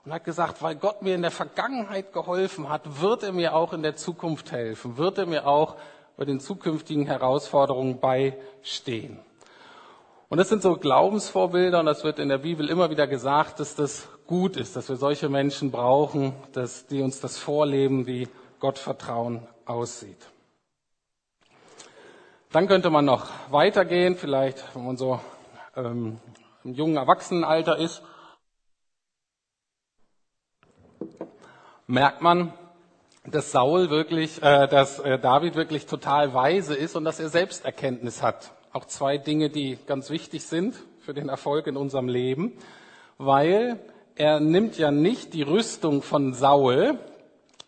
und 0.05 0.13
hat 0.13 0.23
gesagt, 0.23 0.61
weil 0.61 0.75
Gott 0.75 1.01
mir 1.01 1.15
in 1.15 1.23
der 1.23 1.31
Vergangenheit 1.31 2.13
geholfen 2.13 2.69
hat, 2.69 3.01
wird 3.01 3.23
er 3.23 3.31
mir 3.31 3.55
auch 3.55 3.73
in 3.73 3.81
der 3.81 3.95
Zukunft 3.95 4.51
helfen, 4.51 4.97
wird 4.97 5.17
er 5.17 5.25
mir 5.25 5.47
auch 5.47 5.75
oder 6.17 6.27
den 6.27 6.39
zukünftigen 6.39 7.05
Herausforderungen 7.07 7.99
beistehen. 7.99 9.19
Und 10.29 10.37
das 10.37 10.49
sind 10.49 10.61
so 10.61 10.75
Glaubensvorbilder 10.75 11.79
und 11.79 11.85
das 11.87 12.03
wird 12.03 12.19
in 12.19 12.29
der 12.29 12.39
Bibel 12.39 12.69
immer 12.69 12.89
wieder 12.89 13.07
gesagt, 13.07 13.59
dass 13.59 13.75
das 13.75 14.07
gut 14.27 14.57
ist, 14.57 14.75
dass 14.75 14.89
wir 14.89 14.95
solche 14.95 15.29
Menschen 15.29 15.71
brauchen, 15.71 16.33
dass 16.53 16.87
die 16.87 17.01
uns 17.01 17.19
das 17.19 17.37
vorleben, 17.37 18.05
wie 18.07 18.27
Gottvertrauen 18.59 19.47
aussieht. 19.65 20.17
Dann 22.55 22.69
könnte 22.69 22.89
man 22.89 23.03
noch 23.03 23.27
weitergehen, 23.51 24.15
vielleicht, 24.15 24.63
wenn 24.73 24.85
man 24.85 24.95
so 24.95 25.19
ähm, 25.75 26.21
im 26.63 26.73
jungen 26.73 26.95
Erwachsenenalter 26.95 27.77
ist, 27.77 28.01
merkt 31.85 32.21
man, 32.21 32.53
dass 33.25 33.51
Saul 33.51 33.89
wirklich, 33.89 34.41
äh, 34.41 34.69
dass 34.69 34.99
äh, 34.99 35.19
David 35.19 35.55
wirklich 35.55 35.85
total 35.85 36.33
weise 36.33 36.75
ist 36.75 36.95
und 36.95 37.03
dass 37.03 37.19
er 37.19 37.27
Selbsterkenntnis 37.27 38.23
hat. 38.23 38.53
Auch 38.71 38.85
zwei 38.85 39.17
Dinge, 39.17 39.49
die 39.49 39.77
ganz 39.85 40.09
wichtig 40.09 40.45
sind 40.45 40.77
für 41.01 41.13
den 41.13 41.27
Erfolg 41.27 41.67
in 41.67 41.75
unserem 41.75 42.07
Leben, 42.07 42.53
weil 43.17 43.81
er 44.15 44.39
nimmt 44.39 44.77
ja 44.77 44.91
nicht 44.91 45.33
die 45.33 45.41
Rüstung 45.41 46.01
von 46.01 46.33
Saul 46.33 46.99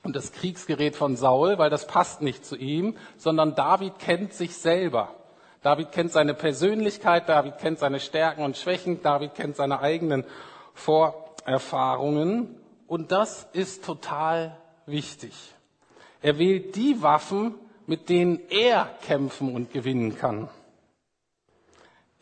und 0.08 0.16
das 0.16 0.32
Kriegsgerät 0.32 0.96
von 0.96 1.18
Saul, 1.18 1.58
weil 1.58 1.70
das 1.70 1.86
passt 1.86 2.22
nicht 2.22 2.46
zu 2.46 2.56
ihm, 2.56 2.96
sondern 3.18 3.56
David 3.56 4.00
kennt 4.00 4.32
sich 4.32 4.56
selber. 4.56 5.14
David 5.62 5.92
kennt 5.92 6.14
seine 6.14 6.34
Persönlichkeit, 6.34 7.28
David 7.28 7.58
kennt 7.58 7.80
seine 7.80 8.00
Stärken 8.00 8.46
und 8.46 8.56
Schwächen, 8.56 9.02
David 9.02 9.36
kennt 9.36 9.58
seine 9.58 9.82
eigenen 9.82 10.24
Vorerfahrungen 10.74 12.56
und 12.88 13.12
das 13.12 13.50
ist 13.52 13.84
total 13.84 14.56
wichtig. 14.86 15.34
Er 16.22 16.40
wählt 16.40 16.78
die 16.78 17.02
Waffen, 17.02 17.56
mit 17.86 18.08
denen 18.08 18.40
er 18.50 18.90
kämpfen 19.06 19.54
und 19.54 19.74
gewinnen 19.74 20.18
kann. 20.18 20.48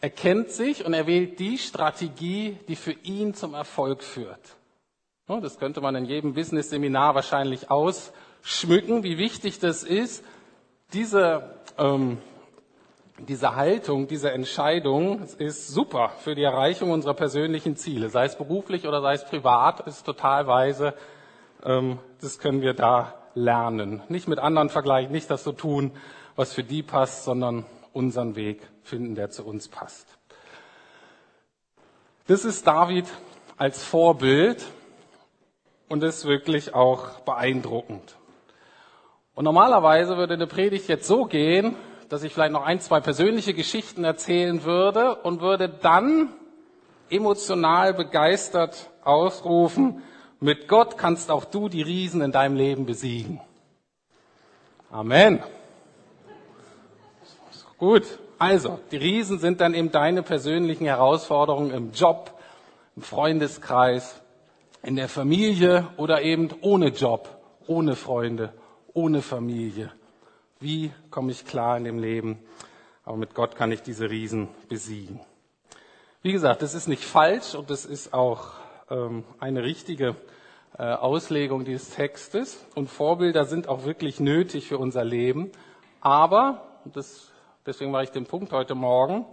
Er 0.01 0.09
kennt 0.09 0.49
sich 0.49 0.83
und 0.83 0.95
er 0.95 1.05
wählt 1.05 1.37
die 1.37 1.59
Strategie, 1.59 2.57
die 2.67 2.75
für 2.75 2.93
ihn 3.03 3.35
zum 3.35 3.53
Erfolg 3.53 4.01
führt. 4.01 4.55
Das 5.27 5.57
könnte 5.57 5.81
man 5.81 5.95
in 5.95 6.05
jedem 6.05 6.35
Business-Seminar 6.35 7.15
wahrscheinlich 7.15 7.71
ausschmücken, 7.71 9.01
wie 9.01 9.17
wichtig 9.17 9.57
das 9.57 9.81
ist, 9.81 10.23
diese, 10.93 11.55
ähm, 11.79 12.19
diese 13.17 13.55
Haltung, 13.55 14.07
diese 14.07 14.31
Entscheidung 14.31 15.23
ist 15.39 15.69
super 15.69 16.09
für 16.19 16.35
die 16.35 16.43
Erreichung 16.43 16.91
unserer 16.91 17.15
persönlichen 17.15 17.75
Ziele, 17.75 18.11
sei 18.11 18.25
es 18.25 18.35
beruflich 18.37 18.87
oder 18.87 19.01
sei 19.01 19.15
es 19.15 19.25
privat, 19.25 19.87
ist 19.87 20.05
total 20.05 20.45
weise. 20.45 20.93
Ähm, 21.63 21.97
das 22.21 22.37
können 22.37 22.61
wir 22.61 22.75
da 22.75 23.15
lernen. 23.33 24.03
Nicht 24.09 24.27
mit 24.27 24.37
anderen 24.37 24.69
vergleichen, 24.69 25.11
nicht 25.11 25.31
das 25.31 25.43
so 25.43 25.53
tun, 25.53 25.91
was 26.35 26.53
für 26.53 26.63
die 26.63 26.83
passt, 26.83 27.23
sondern 27.23 27.65
unseren 27.93 28.35
Weg 28.35 28.61
finden, 28.83 29.15
der 29.15 29.31
zu 29.31 29.43
uns 29.43 29.69
passt. 29.69 30.05
Das 32.27 32.45
ist 32.45 32.67
David 32.67 33.07
als 33.57 33.83
Vorbild 33.83 34.63
und 35.89 36.03
ist 36.03 36.25
wirklich 36.25 36.73
auch 36.73 37.19
beeindruckend. 37.21 38.15
Und 39.33 39.43
normalerweise 39.43 40.17
würde 40.17 40.35
eine 40.35 40.47
Predigt 40.47 40.87
jetzt 40.87 41.07
so 41.07 41.25
gehen, 41.25 41.75
dass 42.09 42.23
ich 42.23 42.33
vielleicht 42.33 42.53
noch 42.53 42.63
ein, 42.63 42.79
zwei 42.79 42.99
persönliche 42.99 43.53
Geschichten 43.53 44.03
erzählen 44.03 44.63
würde 44.63 45.15
und 45.15 45.41
würde 45.41 45.69
dann 45.69 46.29
emotional 47.09 47.93
begeistert 47.93 48.89
ausrufen, 49.03 50.01
mit 50.39 50.67
Gott 50.67 50.97
kannst 50.97 51.31
auch 51.31 51.45
du 51.45 51.69
die 51.69 51.81
Riesen 51.81 52.21
in 52.21 52.31
deinem 52.31 52.55
Leben 52.55 52.85
besiegen. 52.85 53.41
Amen. 54.91 55.41
Gut, 57.77 58.03
also, 58.37 58.79
die 58.91 58.97
Riesen 58.97 59.39
sind 59.39 59.61
dann 59.61 59.73
eben 59.73 59.91
deine 59.91 60.23
persönlichen 60.23 60.85
Herausforderungen 60.85 61.71
im 61.71 61.91
Job, 61.91 62.31
im 62.95 63.01
Freundeskreis, 63.01 64.21
in 64.85 64.95
der 64.95 65.09
Familie 65.09 65.87
oder 65.97 66.21
eben 66.21 66.49
ohne 66.61 66.89
Job, 66.89 67.41
ohne 67.65 67.95
Freunde, 67.95 68.53
ohne 68.93 69.23
Familie. 69.23 69.91
Wie 70.59 70.91
komme 71.09 71.31
ich 71.31 71.43
klar 71.43 71.75
in 71.77 71.85
dem 71.85 71.97
Leben? 71.97 72.37
Aber 73.03 73.17
mit 73.17 73.33
Gott 73.33 73.55
kann 73.55 73.71
ich 73.71 73.81
diese 73.81 74.11
Riesen 74.11 74.47
besiegen. 74.69 75.19
Wie 76.21 76.31
gesagt, 76.31 76.61
das 76.61 76.75
ist 76.75 76.87
nicht 76.87 77.03
falsch 77.03 77.55
und 77.55 77.71
das 77.71 77.85
ist 77.85 78.13
auch 78.13 78.51
ähm, 78.91 79.23
eine 79.39 79.63
richtige 79.63 80.15
äh, 80.77 80.83
Auslegung 80.83 81.65
dieses 81.65 81.89
Textes. 81.89 82.63
Und 82.75 82.87
Vorbilder 82.87 83.45
sind 83.45 83.67
auch 83.67 83.85
wirklich 83.85 84.19
nötig 84.19 84.67
für 84.67 84.77
unser 84.77 85.03
Leben. 85.03 85.51
Aber, 85.99 86.61
das, 86.93 87.31
deswegen 87.65 87.91
war 87.91 88.03
ich 88.03 88.11
den 88.11 88.25
Punkt 88.25 88.51
heute 88.51 88.75
Morgen, 88.75 89.25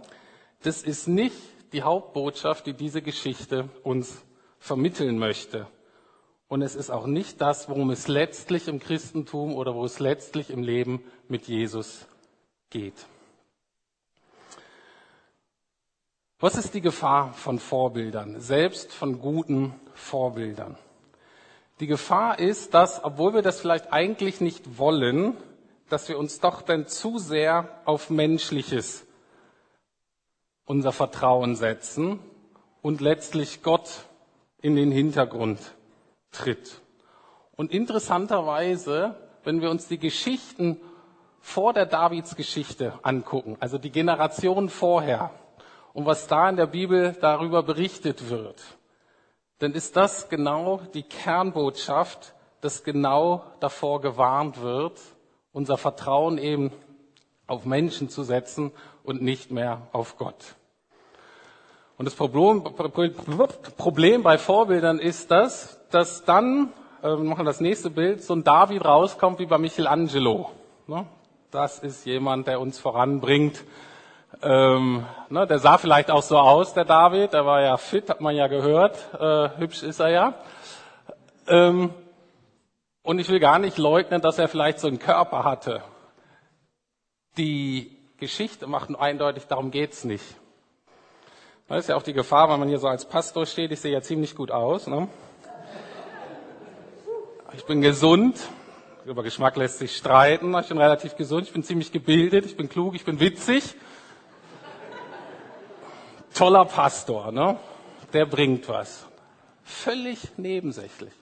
das 0.63 0.81
ist 0.81 1.07
nicht 1.07 1.37
die 1.73 1.83
Hauptbotschaft, 1.83 2.65
die 2.65 2.73
diese 2.73 3.03
Geschichte 3.03 3.69
uns 3.83 4.23
vermitteln 4.63 5.19
möchte. 5.19 5.67
Und 6.47 6.61
es 6.61 6.73
ist 6.73 6.89
auch 6.89 7.05
nicht 7.05 7.41
das, 7.41 7.67
worum 7.67 7.89
es 7.89 8.07
letztlich 8.07 8.69
im 8.69 8.79
Christentum 8.79 9.55
oder 9.55 9.75
wo 9.75 9.83
es 9.83 9.99
letztlich 9.99 10.49
im 10.49 10.63
Leben 10.63 11.03
mit 11.27 11.49
Jesus 11.49 12.07
geht. 12.69 12.93
Was 16.39 16.55
ist 16.55 16.73
die 16.73 16.79
Gefahr 16.79 17.33
von 17.33 17.59
Vorbildern, 17.59 18.39
selbst 18.39 18.93
von 18.93 19.19
guten 19.19 19.75
Vorbildern? 19.95 20.77
Die 21.81 21.87
Gefahr 21.87 22.39
ist, 22.39 22.73
dass, 22.73 23.03
obwohl 23.03 23.33
wir 23.33 23.41
das 23.41 23.59
vielleicht 23.59 23.91
eigentlich 23.91 24.39
nicht 24.39 24.77
wollen, 24.77 25.35
dass 25.89 26.07
wir 26.07 26.17
uns 26.17 26.39
doch 26.39 26.61
dann 26.61 26.87
zu 26.87 27.19
sehr 27.19 27.81
auf 27.83 28.09
Menschliches 28.09 29.05
unser 30.63 30.93
Vertrauen 30.93 31.57
setzen 31.57 32.19
und 32.81 33.01
letztlich 33.01 33.61
Gott 33.61 34.05
in 34.63 34.75
den 34.75 34.91
Hintergrund 34.91 35.59
tritt. 36.31 36.81
Und 37.55 37.71
interessanterweise, 37.71 39.15
wenn 39.43 39.61
wir 39.61 39.69
uns 39.69 39.87
die 39.87 39.99
Geschichten 39.99 40.79
vor 41.41 41.73
der 41.73 41.85
Davidsgeschichte 41.85 42.93
angucken, 43.03 43.57
also 43.59 43.77
die 43.77 43.91
Generation 43.91 44.69
vorher, 44.69 45.31
und 45.93 46.07
was 46.07 46.27
da 46.27 46.49
in 46.49 46.55
der 46.55 46.65
Bibel 46.65 47.15
darüber 47.19 47.61
berichtet 47.61 48.29
wird, 48.29 48.63
dann 49.59 49.73
ist 49.73 49.95
das 49.95 50.29
genau 50.29 50.81
die 50.93 51.03
Kernbotschaft, 51.03 52.33
dass 52.61 52.83
genau 52.83 53.43
davor 53.59 54.01
gewarnt 54.01 54.61
wird, 54.61 54.99
unser 55.51 55.77
Vertrauen 55.77 56.37
eben 56.37 56.71
auf 57.47 57.65
Menschen 57.65 58.09
zu 58.09 58.23
setzen 58.23 58.71
und 59.03 59.21
nicht 59.21 59.51
mehr 59.51 59.87
auf 59.91 60.17
Gott. 60.17 60.55
Und 61.97 62.05
das 62.05 62.15
Problem, 62.15 62.63
bei 64.23 64.37
Vorbildern 64.37 64.99
ist 64.99 65.29
das, 65.29 65.79
dass 65.91 66.25
dann, 66.25 66.73
äh, 67.01 67.07
wir 67.07 67.17
machen 67.17 67.45
das 67.45 67.59
nächste 67.59 67.89
Bild, 67.89 68.23
so 68.23 68.33
ein 68.33 68.43
David 68.43 68.83
rauskommt 68.83 69.39
wie 69.39 69.45
bei 69.45 69.57
Michelangelo. 69.57 70.49
Ne? 70.87 71.05
Das 71.51 71.79
ist 71.79 72.05
jemand, 72.05 72.47
der 72.47 72.59
uns 72.59 72.79
voranbringt. 72.79 73.63
Ähm, 74.41 75.05
ne, 75.29 75.45
der 75.45 75.59
sah 75.59 75.77
vielleicht 75.77 76.09
auch 76.09 76.23
so 76.23 76.39
aus, 76.39 76.73
der 76.73 76.85
David. 76.85 77.33
Der 77.33 77.45
war 77.45 77.61
ja 77.61 77.77
fit, 77.77 78.09
hat 78.09 78.21
man 78.21 78.35
ja 78.35 78.47
gehört. 78.47 78.97
Äh, 79.19 79.59
hübsch 79.59 79.83
ist 79.83 79.99
er 79.99 80.09
ja. 80.09 80.33
Ähm, 81.47 81.93
und 83.03 83.19
ich 83.19 83.29
will 83.29 83.39
gar 83.39 83.59
nicht 83.59 83.77
leugnen, 83.77 84.21
dass 84.21 84.39
er 84.39 84.47
vielleicht 84.47 84.79
so 84.79 84.87
einen 84.87 84.97
Körper 84.97 85.43
hatte. 85.43 85.83
Die 87.37 87.97
Geschichte 88.17 88.65
macht 88.65 88.89
eindeutig, 88.97 89.45
darum 89.47 89.71
geht's 89.71 90.03
nicht. 90.03 90.25
Das 91.67 91.79
ist 91.79 91.89
ja 91.89 91.95
auch 91.95 92.03
die 92.03 92.13
Gefahr, 92.13 92.49
wenn 92.49 92.59
man 92.59 92.67
hier 92.67 92.79
so 92.79 92.87
als 92.87 93.05
Pastor 93.05 93.45
steht. 93.45 93.71
Ich 93.71 93.79
sehe 93.79 93.91
ja 93.91 94.01
ziemlich 94.01 94.35
gut 94.35 94.51
aus. 94.51 94.87
Ne? 94.87 95.07
Ich 97.55 97.65
bin 97.65 97.81
gesund. 97.81 98.39
Über 99.05 99.23
Geschmack 99.23 99.55
lässt 99.57 99.79
sich 99.79 99.95
streiten. 99.95 100.53
Ich 100.59 100.67
bin 100.67 100.77
relativ 100.77 101.15
gesund. 101.15 101.47
Ich 101.47 101.53
bin 101.53 101.63
ziemlich 101.63 101.91
gebildet. 101.91 102.45
Ich 102.45 102.57
bin 102.57 102.69
klug. 102.69 102.95
Ich 102.95 103.05
bin 103.05 103.19
witzig. 103.19 103.75
Toller 106.33 106.65
Pastor, 106.65 107.31
ne? 107.31 107.57
Der 108.11 108.25
bringt 108.25 108.67
was. 108.67 109.05
Völlig 109.63 110.19
nebensächlich. 110.37 111.13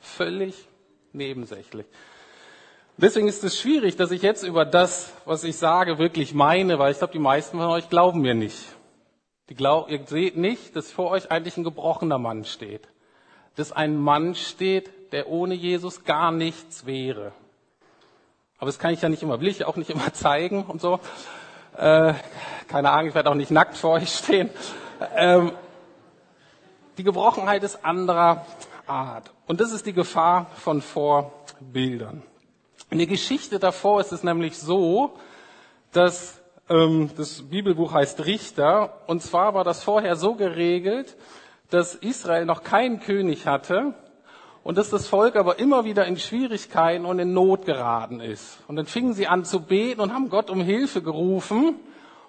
Völlig 0.00 0.68
nebensächlich. 1.12 1.86
Deswegen 2.96 3.28
ist 3.28 3.42
es 3.44 3.58
schwierig, 3.58 3.96
dass 3.96 4.10
ich 4.10 4.22
jetzt 4.22 4.42
über 4.42 4.64
das, 4.64 5.12
was 5.24 5.44
ich 5.44 5.56
sage, 5.56 5.98
wirklich 5.98 6.34
meine, 6.34 6.78
weil 6.78 6.92
ich 6.92 6.98
glaube, 6.98 7.12
die 7.12 7.18
meisten 7.18 7.58
von 7.58 7.66
euch 7.66 7.88
glauben 7.88 8.20
mir 8.20 8.34
nicht. 8.34 8.64
Die 9.48 9.54
glaub, 9.54 9.90
ihr 9.90 10.00
seht 10.06 10.36
nicht, 10.36 10.76
dass 10.76 10.90
vor 10.90 11.10
euch 11.10 11.30
eigentlich 11.30 11.56
ein 11.56 11.64
gebrochener 11.64 12.18
Mann 12.18 12.44
steht. 12.44 12.88
Dass 13.56 13.72
ein 13.72 13.96
Mann 13.96 14.34
steht, 14.34 14.90
der 15.12 15.28
ohne 15.28 15.54
Jesus 15.54 16.04
gar 16.04 16.30
nichts 16.30 16.86
wäre. 16.86 17.32
Aber 18.58 18.66
das 18.66 18.78
kann 18.78 18.94
ich 18.94 19.02
ja 19.02 19.08
nicht 19.08 19.22
immer, 19.22 19.40
will 19.40 19.48
ich 19.48 19.64
auch 19.64 19.76
nicht 19.76 19.90
immer 19.90 20.12
zeigen 20.14 20.64
und 20.64 20.80
so. 20.80 21.00
Äh, 21.76 22.14
keine 22.68 22.90
Ahnung, 22.90 23.08
ich 23.08 23.14
werde 23.14 23.30
auch 23.30 23.34
nicht 23.34 23.50
nackt 23.50 23.76
vor 23.76 23.92
euch 23.94 24.08
stehen. 24.14 24.50
Ähm, 25.16 25.52
die 26.98 27.04
Gebrochenheit 27.04 27.62
ist 27.62 27.84
anderer 27.84 28.46
Art. 28.86 29.32
Und 29.46 29.60
das 29.60 29.72
ist 29.72 29.86
die 29.86 29.92
Gefahr 29.92 30.46
von 30.56 30.82
Vorbildern. 30.82 32.22
In 32.90 32.98
der 32.98 33.06
Geschichte 33.06 33.58
davor 33.58 34.00
ist 34.00 34.12
es 34.12 34.22
nämlich 34.22 34.58
so, 34.58 35.14
dass 35.92 36.41
das 36.68 37.42
Bibelbuch 37.42 37.92
heißt 37.92 38.24
Richter. 38.24 38.94
Und 39.06 39.22
zwar 39.22 39.54
war 39.54 39.64
das 39.64 39.82
vorher 39.82 40.16
so 40.16 40.34
geregelt, 40.34 41.16
dass 41.70 41.94
Israel 41.94 42.44
noch 42.44 42.62
keinen 42.62 43.00
König 43.00 43.46
hatte 43.46 43.94
und 44.62 44.78
dass 44.78 44.90
das 44.90 45.08
Volk 45.08 45.36
aber 45.36 45.58
immer 45.58 45.84
wieder 45.84 46.06
in 46.06 46.16
Schwierigkeiten 46.16 47.04
und 47.04 47.18
in 47.18 47.32
Not 47.32 47.66
geraten 47.66 48.20
ist. 48.20 48.58
Und 48.68 48.76
dann 48.76 48.86
fingen 48.86 49.12
sie 49.14 49.26
an 49.26 49.44
zu 49.44 49.60
beten 49.60 50.00
und 50.00 50.14
haben 50.14 50.28
Gott 50.28 50.50
um 50.50 50.60
Hilfe 50.60 51.02
gerufen. 51.02 51.80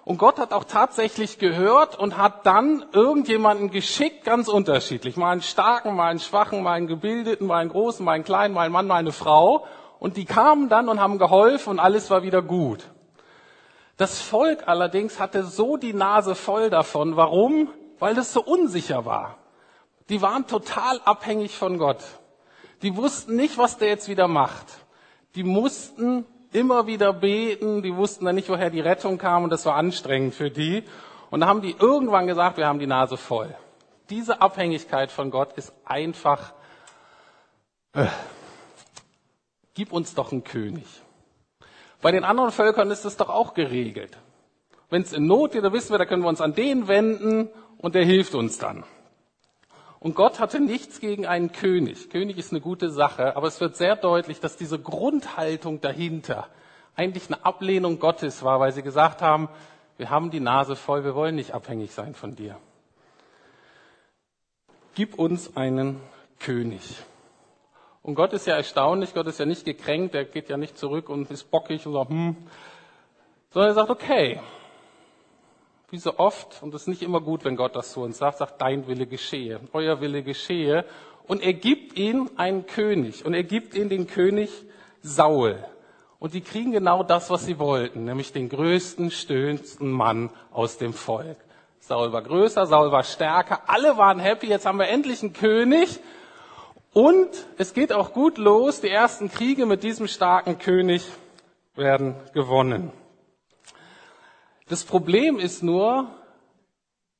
Und 0.04 0.18
Gott 0.18 0.38
hat 0.38 0.52
auch 0.52 0.64
tatsächlich 0.64 1.38
gehört 1.38 1.98
und 1.98 2.18
hat 2.18 2.44
dann 2.44 2.84
irgendjemanden 2.92 3.70
geschickt, 3.70 4.24
ganz 4.24 4.48
unterschiedlich. 4.48 5.16
Mal 5.16 5.30
einen 5.30 5.42
starken, 5.42 5.94
mal 5.94 6.08
einen 6.08 6.18
schwachen, 6.18 6.62
mal 6.62 6.72
einen 6.72 6.88
gebildeten, 6.88 7.46
mal 7.46 7.58
einen 7.58 7.70
großen, 7.70 8.04
mal 8.04 8.12
einen 8.12 8.24
kleinen, 8.24 8.52
mal 8.52 8.62
einen 8.62 8.72
Mann, 8.72 8.86
mal 8.86 8.96
eine 8.96 9.12
Frau. 9.12 9.66
Und 10.00 10.18
die 10.18 10.26
kamen 10.26 10.68
dann 10.68 10.90
und 10.90 11.00
haben 11.00 11.18
geholfen 11.18 11.70
und 11.70 11.78
alles 11.78 12.10
war 12.10 12.22
wieder 12.22 12.42
gut. 12.42 12.84
Das 13.96 14.20
Volk 14.20 14.66
allerdings 14.66 15.20
hatte 15.20 15.44
so 15.44 15.76
die 15.76 15.92
Nase 15.92 16.34
voll 16.34 16.70
davon. 16.70 17.16
Warum? 17.16 17.68
Weil 17.98 18.14
das 18.14 18.32
so 18.32 18.42
unsicher 18.42 19.04
war. 19.04 19.38
Die 20.08 20.20
waren 20.20 20.46
total 20.46 21.00
abhängig 21.04 21.56
von 21.56 21.78
Gott. 21.78 22.02
Die 22.82 22.96
wussten 22.96 23.36
nicht, 23.36 23.56
was 23.56 23.78
der 23.78 23.88
jetzt 23.88 24.08
wieder 24.08 24.28
macht. 24.28 24.66
Die 25.36 25.44
mussten 25.44 26.26
immer 26.52 26.86
wieder 26.86 27.12
beten, 27.12 27.82
die 27.82 27.94
wussten 27.96 28.24
dann 28.24 28.34
nicht, 28.34 28.48
woher 28.48 28.70
die 28.70 28.80
Rettung 28.80 29.18
kam 29.18 29.44
und 29.44 29.50
das 29.50 29.66
war 29.66 29.74
anstrengend 29.74 30.34
für 30.34 30.50
die. 30.50 30.84
Und 31.30 31.40
da 31.40 31.46
haben 31.46 31.62
die 31.62 31.74
irgendwann 31.78 32.26
gesagt, 32.26 32.58
wir 32.58 32.66
haben 32.66 32.78
die 32.78 32.86
Nase 32.86 33.16
voll. 33.16 33.54
Diese 34.10 34.40
Abhängigkeit 34.40 35.10
von 35.10 35.30
Gott 35.30 35.54
ist 35.54 35.72
einfach, 35.84 36.52
äh, 37.94 38.06
gib 39.74 39.92
uns 39.92 40.14
doch 40.14 40.30
einen 40.30 40.44
König. 40.44 40.84
Bei 42.04 42.12
den 42.12 42.22
anderen 42.22 42.50
Völkern 42.50 42.90
ist 42.90 43.06
es 43.06 43.16
doch 43.16 43.30
auch 43.30 43.54
geregelt. 43.54 44.18
Wenn 44.90 45.00
es 45.00 45.14
in 45.14 45.26
Not 45.26 45.52
geht, 45.52 45.64
da 45.64 45.72
wissen 45.72 45.90
wir, 45.90 45.96
da 45.96 46.04
können 46.04 46.22
wir 46.22 46.28
uns 46.28 46.42
an 46.42 46.52
den 46.52 46.86
wenden 46.86 47.48
und 47.78 47.94
der 47.94 48.04
hilft 48.04 48.34
uns 48.34 48.58
dann. 48.58 48.84
Und 50.00 50.14
Gott 50.14 50.38
hatte 50.38 50.60
nichts 50.60 51.00
gegen 51.00 51.24
einen 51.24 51.50
König. 51.52 52.10
König 52.10 52.36
ist 52.36 52.52
eine 52.52 52.60
gute 52.60 52.90
Sache, 52.90 53.36
aber 53.36 53.46
es 53.46 53.58
wird 53.58 53.76
sehr 53.76 53.96
deutlich, 53.96 54.38
dass 54.38 54.58
diese 54.58 54.78
Grundhaltung 54.78 55.80
dahinter 55.80 56.48
eigentlich 56.94 57.28
eine 57.28 57.42
Ablehnung 57.42 57.98
Gottes 58.00 58.42
war, 58.42 58.60
weil 58.60 58.72
sie 58.72 58.82
gesagt 58.82 59.22
haben, 59.22 59.48
wir 59.96 60.10
haben 60.10 60.30
die 60.30 60.40
Nase 60.40 60.76
voll, 60.76 61.04
wir 61.04 61.14
wollen 61.14 61.36
nicht 61.36 61.54
abhängig 61.54 61.92
sein 61.92 62.14
von 62.14 62.36
dir. 62.36 62.58
Gib 64.94 65.18
uns 65.18 65.56
einen 65.56 66.02
König. 66.38 66.82
Und 68.04 68.16
Gott 68.16 68.34
ist 68.34 68.46
ja 68.46 68.54
erstaunlich, 68.54 69.14
Gott 69.14 69.26
ist 69.28 69.40
ja 69.40 69.46
nicht 69.46 69.64
gekränkt, 69.64 70.14
er 70.14 70.26
geht 70.26 70.50
ja 70.50 70.58
nicht 70.58 70.76
zurück 70.76 71.08
und 71.08 71.30
ist 71.30 71.50
bockig 71.50 71.86
und 71.86 71.94
sagt, 71.94 72.10
hm, 72.10 72.36
sondern 73.48 73.70
er 73.70 73.74
sagt, 73.74 73.88
okay, 73.88 74.40
wie 75.88 75.96
so 75.96 76.18
oft, 76.18 76.62
und 76.62 76.74
es 76.74 76.82
ist 76.82 76.88
nicht 76.88 77.02
immer 77.02 77.22
gut, 77.22 77.46
wenn 77.46 77.56
Gott 77.56 77.74
das 77.74 77.92
zu 77.92 78.02
uns 78.02 78.18
sagt, 78.18 78.38
sagt, 78.38 78.60
dein 78.60 78.86
Wille 78.88 79.06
geschehe, 79.06 79.58
euer 79.72 80.02
Wille 80.02 80.22
geschehe. 80.22 80.84
Und 81.26 81.42
er 81.42 81.54
gibt 81.54 81.96
ihnen 81.96 82.28
einen 82.36 82.66
König, 82.66 83.24
und 83.24 83.32
er 83.32 83.42
gibt 83.42 83.74
ihnen 83.74 83.88
den 83.88 84.06
König 84.06 84.50
Saul. 85.00 85.64
Und 86.18 86.34
die 86.34 86.42
kriegen 86.42 86.72
genau 86.72 87.04
das, 87.04 87.30
was 87.30 87.46
sie 87.46 87.58
wollten, 87.58 88.04
nämlich 88.04 88.32
den 88.32 88.50
größten, 88.50 89.12
schönsten 89.12 89.90
Mann 89.90 90.28
aus 90.52 90.76
dem 90.76 90.92
Volk. 90.92 91.38
Saul 91.80 92.12
war 92.12 92.20
größer, 92.20 92.66
Saul 92.66 92.92
war 92.92 93.02
stärker, 93.02 93.62
alle 93.66 93.96
waren 93.96 94.18
happy, 94.18 94.48
jetzt 94.48 94.66
haben 94.66 94.78
wir 94.78 94.88
endlich 94.88 95.22
einen 95.22 95.32
König, 95.32 96.00
und 96.94 97.28
es 97.58 97.74
geht 97.74 97.92
auch 97.92 98.12
gut 98.12 98.38
los. 98.38 98.80
Die 98.80 98.88
ersten 98.88 99.28
Kriege 99.28 99.66
mit 99.66 99.82
diesem 99.82 100.06
starken 100.06 100.58
König 100.58 101.04
werden 101.74 102.14
gewonnen. 102.32 102.92
Das 104.68 104.84
Problem 104.84 105.38
ist 105.38 105.62
nur 105.62 106.08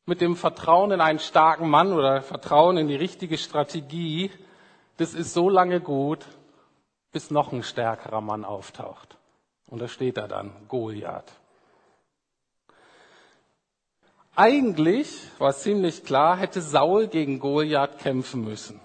mit 0.07 0.21
dem 0.21 0.37
Vertrauen 0.37 0.93
in 0.93 1.01
einen 1.01 1.19
starken 1.19 1.69
Mann 1.69 1.93
oder 1.93 2.23
Vertrauen 2.23 2.77
in 2.77 2.89
die 2.89 2.95
richtige 2.95 3.37
Strategie, 3.37 4.31
das 4.97 5.13
ist 5.13 5.35
so 5.35 5.51
lange 5.51 5.81
gut, 5.81 6.25
bis 7.11 7.31
noch 7.31 7.53
ein 7.53 7.65
stärkerer 7.65 8.21
Mann 8.21 8.45
auftaucht. 8.45 9.17
Und 9.67 9.81
da 9.81 9.89
steht 9.89 10.19
er 10.19 10.29
dann, 10.29 10.53
Goliath. 10.69 11.33
Eigentlich 14.37 15.29
war 15.39 15.53
ziemlich 15.53 16.05
klar, 16.05 16.37
hätte 16.37 16.61
Saul 16.61 17.09
gegen 17.09 17.41
Goliath 17.41 17.99
kämpfen 17.99 18.45
müssen 18.45 18.81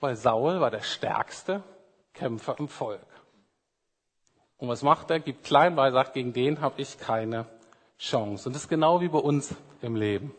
weil 0.00 0.16
Saul 0.16 0.60
war 0.60 0.70
der 0.70 0.82
stärkste 0.82 1.62
Kämpfer 2.12 2.56
im 2.58 2.68
Volk. 2.68 3.00
Und 4.58 4.68
was 4.68 4.82
macht 4.82 5.10
er? 5.10 5.20
Gibt 5.20 5.44
klein 5.44 5.74
bei, 5.74 5.90
sagt, 5.90 6.14
gegen 6.14 6.32
den 6.32 6.60
habe 6.60 6.80
ich 6.80 6.98
keine 6.98 7.46
Chance. 7.98 8.48
Und 8.48 8.54
das 8.54 8.64
ist 8.64 8.68
genau 8.68 9.00
wie 9.00 9.08
bei 9.08 9.18
uns 9.18 9.54
im 9.82 9.96
Leben. 9.96 10.34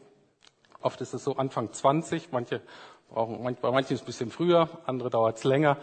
Oft 0.82 1.02
ist 1.02 1.14
es 1.14 1.24
so 1.24 1.36
Anfang 1.36 1.72
20, 1.72 2.32
manche 2.32 2.62
brauchen, 3.10 3.58
bei 3.62 3.72
manchen 3.72 3.94
ist 3.94 4.00
es 4.00 4.04
ein 4.04 4.06
bisschen 4.06 4.32
früher, 4.32 4.70
andere 4.86 5.10
dauert 5.10 5.38
es 5.38 5.44
länger. 5.44 5.78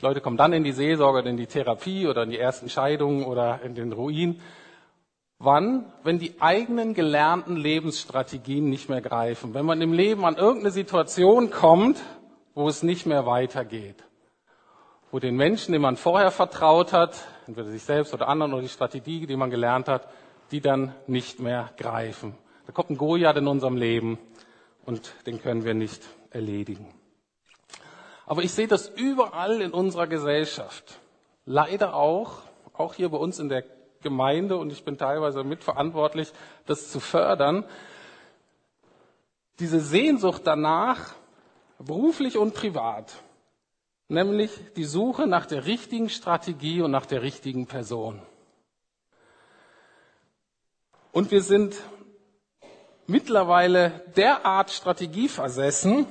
Die 0.00 0.04
Leute 0.04 0.20
kommen 0.20 0.36
dann 0.36 0.52
in 0.52 0.64
die 0.64 0.72
Seelsorge 0.72 1.20
oder 1.20 1.30
in 1.30 1.36
die 1.36 1.46
Therapie 1.46 2.06
oder 2.06 2.24
in 2.24 2.30
die 2.30 2.38
ersten 2.38 2.68
Scheidungen 2.68 3.24
oder 3.24 3.60
in 3.62 3.74
den 3.74 3.92
Ruin. 3.92 4.40
Wann? 5.38 5.92
Wenn 6.02 6.18
die 6.18 6.40
eigenen 6.40 6.94
gelernten 6.94 7.56
Lebensstrategien 7.56 8.68
nicht 8.68 8.88
mehr 8.88 9.00
greifen. 9.00 9.54
Wenn 9.54 9.66
man 9.66 9.80
im 9.80 9.92
Leben 9.92 10.24
an 10.24 10.36
irgendeine 10.36 10.70
Situation 10.70 11.50
kommt, 11.50 12.00
wo 12.54 12.68
es 12.68 12.82
nicht 12.82 13.06
mehr 13.06 13.26
weitergeht. 13.26 14.02
Wo 15.10 15.18
den 15.18 15.36
Menschen, 15.36 15.72
denen 15.72 15.82
man 15.82 15.96
vorher 15.96 16.30
vertraut 16.30 16.92
hat, 16.92 17.26
entweder 17.46 17.70
sich 17.70 17.82
selbst 17.82 18.14
oder 18.14 18.28
anderen 18.28 18.52
oder 18.52 18.62
die 18.62 18.68
Strategie, 18.68 19.26
die 19.26 19.36
man 19.36 19.50
gelernt 19.50 19.88
hat, 19.88 20.08
die 20.50 20.60
dann 20.60 20.94
nicht 21.06 21.40
mehr 21.40 21.70
greifen. 21.76 22.34
Da 22.66 22.72
kommt 22.72 22.90
ein 22.90 22.96
Goliath 22.96 23.36
in 23.36 23.46
unserem 23.46 23.76
Leben 23.76 24.18
und 24.84 25.14
den 25.26 25.40
können 25.40 25.64
wir 25.64 25.74
nicht 25.74 26.02
erledigen. 26.30 26.92
Aber 28.26 28.42
ich 28.42 28.52
sehe 28.52 28.68
das 28.68 28.88
überall 28.88 29.60
in 29.60 29.72
unserer 29.72 30.06
Gesellschaft. 30.06 30.98
Leider 31.44 31.94
auch, 31.94 32.42
auch 32.72 32.94
hier 32.94 33.10
bei 33.10 33.18
uns 33.18 33.38
in 33.38 33.48
der 33.48 33.64
Gemeinde 34.02 34.56
und 34.56 34.72
ich 34.72 34.84
bin 34.84 34.96
teilweise 34.96 35.44
mitverantwortlich, 35.44 36.32
das 36.66 36.90
zu 36.90 37.00
fördern. 37.00 37.64
Diese 39.58 39.80
Sehnsucht 39.80 40.42
danach, 40.44 41.14
beruflich 41.84 42.38
und 42.38 42.54
privat, 42.54 43.14
nämlich 44.08 44.50
die 44.76 44.84
Suche 44.84 45.26
nach 45.26 45.46
der 45.46 45.66
richtigen 45.66 46.08
Strategie 46.08 46.82
und 46.82 46.90
nach 46.90 47.06
der 47.06 47.22
richtigen 47.22 47.66
Person. 47.66 48.20
Und 51.12 51.30
wir 51.30 51.42
sind 51.42 51.76
mittlerweile 53.06 54.02
derart 54.16 54.70
strategieversessen, 54.70 56.06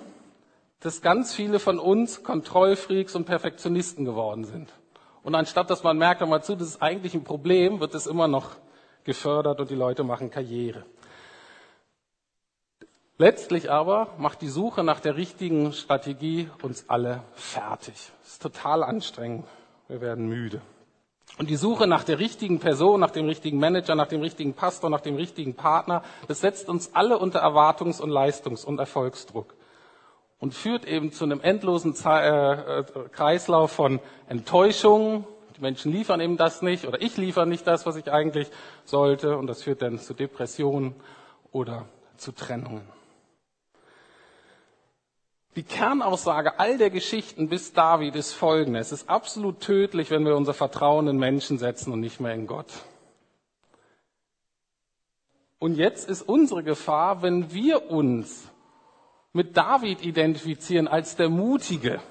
dass 0.80 1.02
ganz 1.02 1.34
viele 1.34 1.60
von 1.60 1.80
uns 1.80 2.24
Kontrollfreaks 2.24 3.16
und 3.16 3.26
Perfektionisten 3.26 4.06
geworden 4.06 4.46
sind. 4.46 4.72
Und 5.24 5.36
anstatt 5.36 5.70
dass 5.70 5.84
man 5.84 5.98
merkt, 5.98 6.22
mal 6.22 6.44
zu, 6.44 6.56
das 6.56 6.70
ist 6.70 6.82
eigentlich 6.82 7.14
ein 7.14 7.24
Problem, 7.24 7.80
wird 7.80 7.96
es 7.96 8.08
immer 8.08 8.28
noch 8.28 8.58
gefördert 9.06 9.60
und 9.60 9.70
die 9.70 9.76
Leute 9.76 10.04
machen 10.04 10.30
Karriere. 10.30 10.86
Letztlich 13.20 13.70
aber 13.70 14.08
macht 14.18 14.42
die 14.42 14.50
Suche 14.50 14.84
nach 14.84 15.00
der 15.00 15.16
richtigen 15.16 15.72
Strategie 15.72 16.50
uns 16.64 16.86
alle 16.88 17.22
fertig. 17.34 17.94
Es 18.24 18.34
ist 18.34 18.42
total 18.42 18.84
anstrengend. 18.84 19.46
Wir 19.88 20.02
werden 20.02 20.28
müde. 20.28 20.62
Und 21.38 21.50
die 21.50 21.56
Suche 21.56 21.86
nach 21.86 22.04
der 22.04 22.18
richtigen 22.18 22.60
Person, 22.60 23.00
nach 23.00 23.12
dem 23.12 23.26
richtigen 23.26 23.60
Manager, 23.60 23.96
nach 23.96 24.08
dem 24.08 24.22
richtigen 24.22 24.54
Pastor, 24.54 24.90
nach 24.90 25.02
dem 25.02 25.16
richtigen 25.16 25.56
Partner, 25.56 26.04
das 26.28 26.42
setzt 26.42 26.70
uns 26.70 26.96
alle 26.96 27.18
unter 27.20 27.42
Erwartungs- 27.42 28.02
und 28.02 28.10
Leistungs- 28.10 28.66
und 28.66 28.80
Erfolgsdruck 28.80 29.54
und 30.40 30.54
führt 30.54 30.86
eben 30.86 31.12
zu 31.12 31.24
einem 31.24 31.42
endlosen 31.42 31.96
äh, 32.06 32.80
äh, 32.80 32.84
Kreislauf 33.12 33.72
von 33.72 34.00
Enttäuschungen. 34.28 35.26
Die 35.56 35.62
Menschen 35.62 35.92
liefern 35.92 36.20
eben 36.20 36.38
das 36.38 36.62
nicht 36.64 36.88
oder 36.88 37.02
ich 37.02 37.18
liefere 37.18 37.46
nicht 37.46 37.66
das, 37.66 37.86
was 37.86 37.96
ich 37.96 38.12
eigentlich 38.12 38.50
sollte 38.86 39.38
und 39.38 39.48
das 39.48 39.64
führt 39.64 39.82
dann 39.82 40.00
zu 40.00 40.14
Depressionen 40.14 40.96
oder 41.52 41.86
zu 42.18 42.32
Trennungen. 42.32 42.82
Die 45.56 45.64
Kernaussage 45.64 46.60
all 46.60 46.80
der 46.80 46.90
Geschichten 46.90 47.48
bis 47.48 47.74
David 47.74 48.16
ist 48.16 48.34
folgende. 48.34 48.80
Es 48.80 48.92
ist 48.92 49.08
absolut 49.08 49.60
tödlich, 49.60 50.10
wenn 50.10 50.26
wir 50.26 50.36
unser 50.36 50.56
Vertrauen 50.56 51.08
in 51.08 51.18
Menschen 51.18 51.60
setzen 51.60 51.94
und 51.94 52.00
nicht 52.00 52.20
mehr 52.20 52.34
in 52.34 52.48
Gott. 52.48 52.72
Und 55.60 55.76
jetzt 55.76 56.10
ist 56.10 56.24
unsere 56.24 56.64
Gefahr, 56.64 57.22
wenn 57.22 57.54
wir 57.54 57.92
uns 57.92 58.50
mit 59.32 59.56
David 59.56 60.04
identifizieren 60.04 60.88
als 60.88 61.16
der 61.16 61.30
Mutige, 61.30 62.02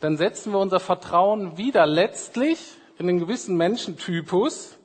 dann 0.00 0.16
setzen 0.16 0.52
wir 0.52 0.58
unser 0.58 0.80
Vertrauen 0.80 1.58
wieder 1.58 1.86
letztlich 1.86 2.58
in 2.98 3.08
einen 3.08 3.18
gewissen 3.20 3.56
Menschentypus 3.56 4.76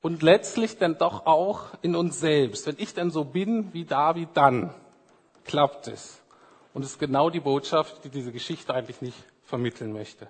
und 0.00 0.22
letztlich 0.22 0.76
dann 0.78 0.98
doch 0.98 1.26
auch 1.26 1.66
in 1.82 1.94
uns 1.94 2.20
selbst. 2.20 2.66
Wenn 2.66 2.76
ich 2.78 2.94
denn 2.94 3.10
so 3.10 3.24
bin 3.24 3.72
wie 3.72 3.84
David, 3.84 4.30
dann 4.34 4.74
klappt 5.44 5.88
es. 5.88 6.20
Und 6.74 6.84
es 6.84 6.92
ist 6.92 6.98
genau 6.98 7.30
die 7.30 7.40
Botschaft, 7.40 8.04
die 8.04 8.08
diese 8.08 8.32
Geschichte 8.32 8.74
eigentlich 8.74 9.00
nicht 9.00 9.16
vermitteln 9.42 9.92
möchte. 9.92 10.28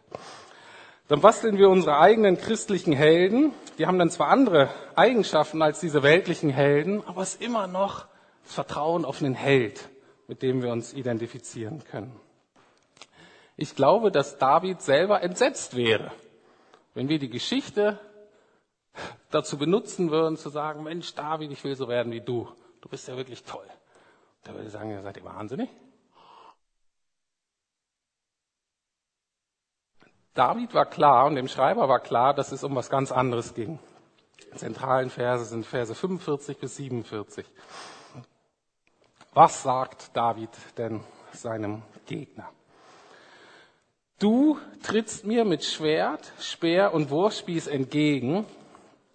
Dann 1.09 1.21
basteln 1.21 1.57
wir 1.57 1.71
unsere 1.71 1.99
eigenen 1.99 2.37
christlichen 2.37 2.93
Helden. 2.93 3.53
Die 3.79 3.87
haben 3.87 3.99
dann 3.99 4.11
zwar 4.11 4.29
andere 4.29 4.69
Eigenschaften 4.95 5.63
als 5.63 5.81
diese 5.81 6.03
weltlichen 6.03 6.51
Helden, 6.51 7.03
aber 7.07 7.23
es 7.23 7.35
ist 7.35 7.43
immer 7.43 7.67
noch 7.67 8.07
das 8.45 8.55
Vertrauen 8.55 9.05
auf 9.05 9.23
einen 9.23 9.35
Held, 9.35 9.89
mit 10.27 10.43
dem 10.43 10.63
wir 10.63 10.71
uns 10.71 10.93
identifizieren 10.93 11.83
können. 11.85 12.15
Ich 13.57 13.75
glaube, 13.75 14.13
dass 14.13 14.39
David 14.39 14.83
selber 14.83 15.23
entsetzt 15.23 15.77
wäre, 15.77 16.13
wenn 16.95 17.09
wir 17.09 17.19
die 17.19 17.31
Geschichte 17.31 17.99
dazu 19.31 19.57
benutzen 19.57 20.11
würden, 20.11 20.37
zu 20.37 20.51
sagen, 20.51 20.83
Mensch, 20.85 21.15
David, 21.15 21.51
ich 21.53 21.65
will 21.65 21.75
so 21.75 21.89
werden 21.89 22.13
wie 22.13 22.21
du. 22.21 22.49
Du 22.81 22.89
bist 22.89 23.09
ja 23.09 23.17
wirklich 23.17 23.45
toll. 23.45 23.67
Da 24.45 24.53
würde 24.53 24.67
ich 24.67 24.73
sagen, 24.73 24.91
ihr 24.91 25.03
seid 25.03 25.17
ihr 25.17 25.25
wahnsinnig? 25.25 25.71
David 30.39 30.73
war 30.73 30.87
klar 30.87 31.27
und 31.27 31.35
dem 31.35 31.49
Schreiber 31.49 31.89
war 31.89 31.99
klar, 31.99 32.33
dass 32.33 32.53
es 32.53 32.63
um 32.63 32.77
was 32.77 32.91
ganz 32.91 33.11
anderes 33.11 33.55
ging. 33.55 33.81
Die 34.53 34.57
zentralen 34.57 35.11
Verse 35.11 35.45
sind 35.45 35.67
Verse 35.67 35.93
45 35.93 36.59
bis 36.59 36.77
47. 36.77 37.45
Was 39.35 39.65
sagt 39.65 40.17
David 40.17 40.51
denn 40.77 41.01
seinem 41.33 41.83
Gegner? 42.07 42.49
Du 44.21 44.61
trittst 44.85 45.27
mir 45.27 45.45
mit 45.45 45.65
Schwert, 45.65 46.33
Speer 46.39 46.95
und 46.95 47.11
Wurfspieß 47.11 47.67
entgegen, 47.67 48.47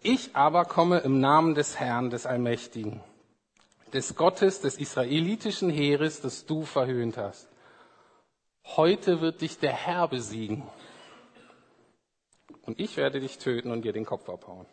ich 0.01 0.35
aber 0.35 0.65
komme 0.65 0.99
im 0.99 1.21
Namen 1.21 1.55
des 1.55 1.79
Herrn, 1.79 2.09
des 2.09 2.25
Allmächtigen, 2.25 2.99
des 3.93 4.17
Gottes, 4.17 4.59
des 4.59 4.77
israelitischen 4.77 5.69
Heeres, 5.69 6.19
das 6.19 6.45
du 6.45 6.63
verhöhnt 6.63 7.15
hast. 7.15 7.47
Heute 8.75 9.21
wird 9.21 9.39
dich 9.39 9.57
der 9.59 9.71
Herr 9.71 10.09
besiegen 10.09 10.63
und 12.65 12.79
ich 12.79 12.97
werde 12.97 13.19
dich 13.19 13.37
töten 13.37 13.71
und 13.71 13.83
dir 13.83 13.93
den 13.93 14.05
Kopf 14.05 14.29
abhauen. 14.29 14.65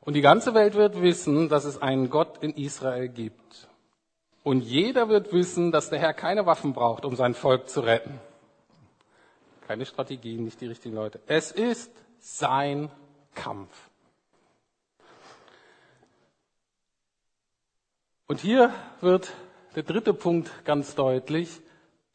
Und 0.00 0.14
die 0.14 0.22
ganze 0.22 0.54
Welt 0.54 0.74
wird 0.74 1.00
wissen, 1.02 1.48
dass 1.48 1.64
es 1.64 1.80
einen 1.80 2.08
Gott 2.08 2.42
in 2.42 2.54
Israel 2.54 3.08
gibt. 3.08 3.68
Und 4.42 4.62
jeder 4.62 5.08
wird 5.08 5.32
wissen, 5.32 5.70
dass 5.70 5.90
der 5.90 5.98
Herr 5.98 6.14
keine 6.14 6.46
Waffen 6.46 6.72
braucht, 6.72 7.04
um 7.04 7.14
sein 7.14 7.34
Volk 7.34 7.68
zu 7.68 7.80
retten. 7.80 8.18
Keine 9.68 9.84
Strategien, 9.84 10.44
nicht 10.44 10.60
die 10.60 10.66
richtigen 10.66 10.94
Leute. 10.94 11.20
Es 11.26 11.52
ist 11.52 11.92
sein 12.18 12.90
Kampf. 13.34 13.90
Und 18.26 18.40
hier 18.40 18.72
wird 19.00 19.32
der 19.76 19.82
dritte 19.82 20.14
Punkt 20.14 20.64
ganz 20.64 20.94
deutlich. 20.94 21.60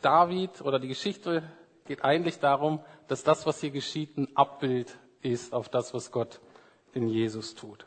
David 0.01 0.61
oder 0.61 0.79
die 0.79 0.87
Geschichte 0.87 1.43
geht 1.85 2.03
eigentlich 2.03 2.39
darum, 2.39 2.79
dass 3.07 3.23
das, 3.23 3.45
was 3.45 3.61
hier 3.61 3.71
geschieht, 3.71 4.17
ein 4.17 4.35
Abbild 4.35 4.97
ist 5.21 5.53
auf 5.53 5.69
das, 5.69 5.93
was 5.93 6.11
Gott 6.11 6.39
in 6.93 7.09
Jesus 7.09 7.55
tut. 7.55 7.85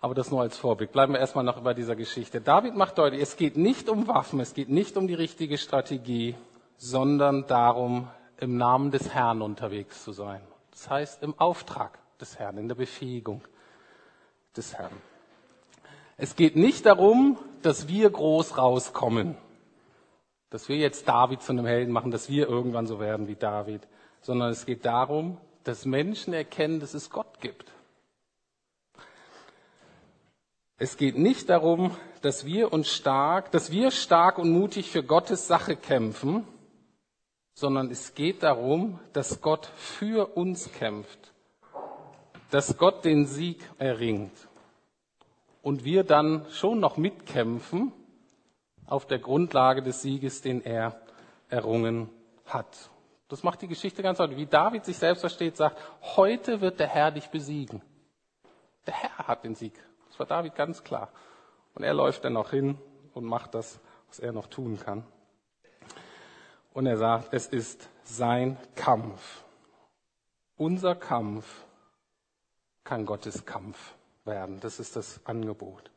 Aber 0.00 0.14
das 0.14 0.30
nur 0.30 0.42
als 0.42 0.56
Vorblick. 0.56 0.92
Bleiben 0.92 1.12
wir 1.12 1.20
erstmal 1.20 1.44
noch 1.44 1.60
bei 1.60 1.74
dieser 1.74 1.96
Geschichte. 1.96 2.40
David 2.40 2.76
macht 2.76 2.98
deutlich, 2.98 3.20
es 3.20 3.36
geht 3.36 3.56
nicht 3.56 3.88
um 3.88 4.06
Waffen, 4.06 4.38
es 4.40 4.54
geht 4.54 4.68
nicht 4.68 4.96
um 4.96 5.08
die 5.08 5.14
richtige 5.14 5.58
Strategie, 5.58 6.36
sondern 6.76 7.46
darum, 7.46 8.08
im 8.40 8.56
Namen 8.56 8.92
des 8.92 9.12
Herrn 9.12 9.42
unterwegs 9.42 10.04
zu 10.04 10.12
sein. 10.12 10.40
Das 10.70 10.88
heißt, 10.88 11.22
im 11.24 11.38
Auftrag 11.38 11.98
des 12.20 12.38
Herrn, 12.38 12.56
in 12.56 12.68
der 12.68 12.76
Befähigung 12.76 13.42
des 14.56 14.74
Herrn. 14.74 14.92
Es 16.16 16.36
geht 16.36 16.54
nicht 16.54 16.86
darum, 16.86 17.36
dass 17.62 17.88
wir 17.88 18.08
groß 18.10 18.58
rauskommen. 18.58 19.36
Dass 20.50 20.68
wir 20.68 20.76
jetzt 20.76 21.08
David 21.08 21.42
zu 21.42 21.52
einem 21.52 21.66
Helden 21.66 21.92
machen, 21.92 22.10
dass 22.10 22.28
wir 22.28 22.48
irgendwann 22.48 22.86
so 22.86 23.00
werden 23.00 23.28
wie 23.28 23.36
David, 23.36 23.86
sondern 24.20 24.50
es 24.50 24.66
geht 24.66 24.84
darum, 24.84 25.38
dass 25.64 25.84
Menschen 25.84 26.32
erkennen, 26.32 26.80
dass 26.80 26.94
es 26.94 27.10
Gott 27.10 27.40
gibt. 27.40 27.72
Es 30.78 30.96
geht 30.96 31.18
nicht 31.18 31.50
darum, 31.50 31.96
dass 32.22 32.46
wir 32.46 32.72
uns 32.72 32.88
stark, 32.88 33.50
dass 33.50 33.72
wir 33.72 33.90
stark 33.90 34.38
und 34.38 34.50
mutig 34.50 34.90
für 34.90 35.02
Gottes 35.02 35.48
Sache 35.48 35.76
kämpfen, 35.76 36.46
sondern 37.52 37.90
es 37.90 38.14
geht 38.14 38.44
darum, 38.44 39.00
dass 39.12 39.40
Gott 39.40 39.66
für 39.76 40.36
uns 40.36 40.72
kämpft, 40.72 41.32
dass 42.50 42.78
Gott 42.78 43.04
den 43.04 43.26
Sieg 43.26 43.60
erringt 43.78 44.48
und 45.62 45.84
wir 45.84 46.04
dann 46.04 46.46
schon 46.50 46.78
noch 46.78 46.96
mitkämpfen, 46.96 47.92
auf 48.88 49.06
der 49.06 49.18
Grundlage 49.18 49.82
des 49.82 50.02
Sieges, 50.02 50.42
den 50.42 50.64
er 50.64 51.00
errungen 51.48 52.10
hat. 52.46 52.90
Das 53.28 53.42
macht 53.42 53.60
die 53.60 53.68
Geschichte 53.68 54.02
ganz 54.02 54.18
deutlich. 54.18 54.38
Wie 54.38 54.46
David 54.46 54.84
sich 54.84 54.96
selbst 54.96 55.20
versteht, 55.20 55.56
sagt, 55.56 55.78
heute 56.16 56.60
wird 56.60 56.80
der 56.80 56.88
Herr 56.88 57.10
dich 57.10 57.28
besiegen. 57.28 57.82
Der 58.86 58.94
Herr 58.94 59.28
hat 59.28 59.44
den 59.44 59.54
Sieg. 59.54 59.74
Das 60.08 60.18
war 60.18 60.26
David 60.26 60.54
ganz 60.54 60.82
klar. 60.82 61.10
Und 61.74 61.84
er 61.84 61.92
läuft 61.92 62.24
dann 62.24 62.32
noch 62.32 62.50
hin 62.50 62.78
und 63.12 63.24
macht 63.24 63.54
das, 63.54 63.78
was 64.08 64.18
er 64.18 64.32
noch 64.32 64.46
tun 64.46 64.78
kann. 64.78 65.04
Und 66.72 66.86
er 66.86 66.96
sagt, 66.96 67.34
es 67.34 67.46
ist 67.46 67.88
sein 68.04 68.56
Kampf. 68.74 69.44
Unser 70.56 70.94
Kampf 70.94 71.64
kann 72.84 73.04
Gottes 73.04 73.44
Kampf 73.44 73.94
werden. 74.24 74.60
Das 74.60 74.80
ist 74.80 74.96
das 74.96 75.20
Angebot. 75.26 75.90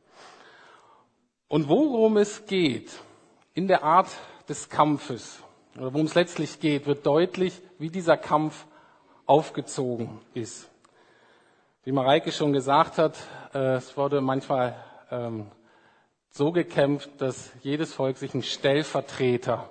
Und 1.52 1.68
worum 1.68 2.16
es 2.16 2.46
geht 2.46 2.90
in 3.52 3.68
der 3.68 3.84
Art 3.84 4.08
des 4.48 4.70
Kampfes, 4.70 5.38
oder 5.76 5.92
worum 5.92 6.06
es 6.06 6.14
letztlich 6.14 6.60
geht, 6.60 6.86
wird 6.86 7.04
deutlich, 7.04 7.60
wie 7.78 7.90
dieser 7.90 8.16
Kampf 8.16 8.64
aufgezogen 9.26 10.18
ist. 10.32 10.70
Wie 11.84 11.92
Mareike 11.92 12.32
schon 12.32 12.54
gesagt 12.54 12.96
hat, 12.96 13.18
äh, 13.52 13.74
es 13.74 13.98
wurde 13.98 14.22
manchmal 14.22 14.82
ähm, 15.10 15.48
so 16.30 16.52
gekämpft, 16.52 17.10
dass 17.18 17.52
jedes 17.60 17.92
Volk 17.92 18.16
sich 18.16 18.32
einen 18.32 18.44
Stellvertreter 18.44 19.68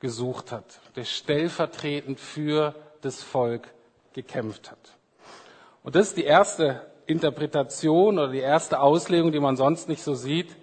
gesucht 0.00 0.50
hat, 0.50 0.80
der 0.96 1.04
stellvertretend 1.04 2.18
für 2.18 2.74
das 3.00 3.22
Volk 3.22 3.72
gekämpft 4.12 4.72
hat. 4.72 4.96
Und 5.84 5.94
das 5.94 6.08
ist 6.08 6.16
die 6.16 6.24
erste 6.24 6.84
Interpretation 7.06 8.18
oder 8.18 8.32
die 8.32 8.40
erste 8.40 8.80
Auslegung, 8.80 9.30
die 9.30 9.38
man 9.38 9.54
sonst 9.54 9.88
nicht 9.88 10.02
so 10.02 10.16
sieht. 10.16 10.56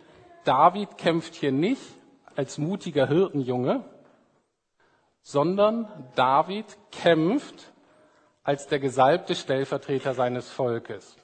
David 0.43 0.97
kämpft 0.97 1.35
hier 1.35 1.51
nicht 1.51 1.81
als 2.35 2.57
mutiger 2.57 3.07
Hirtenjunge, 3.07 3.83
sondern 5.21 5.87
David 6.15 6.65
kämpft 6.91 7.71
als 8.43 8.67
der 8.67 8.79
gesalbte 8.79 9.35
Stellvertreter 9.35 10.13
seines 10.13 10.49
Volkes. 10.49 11.15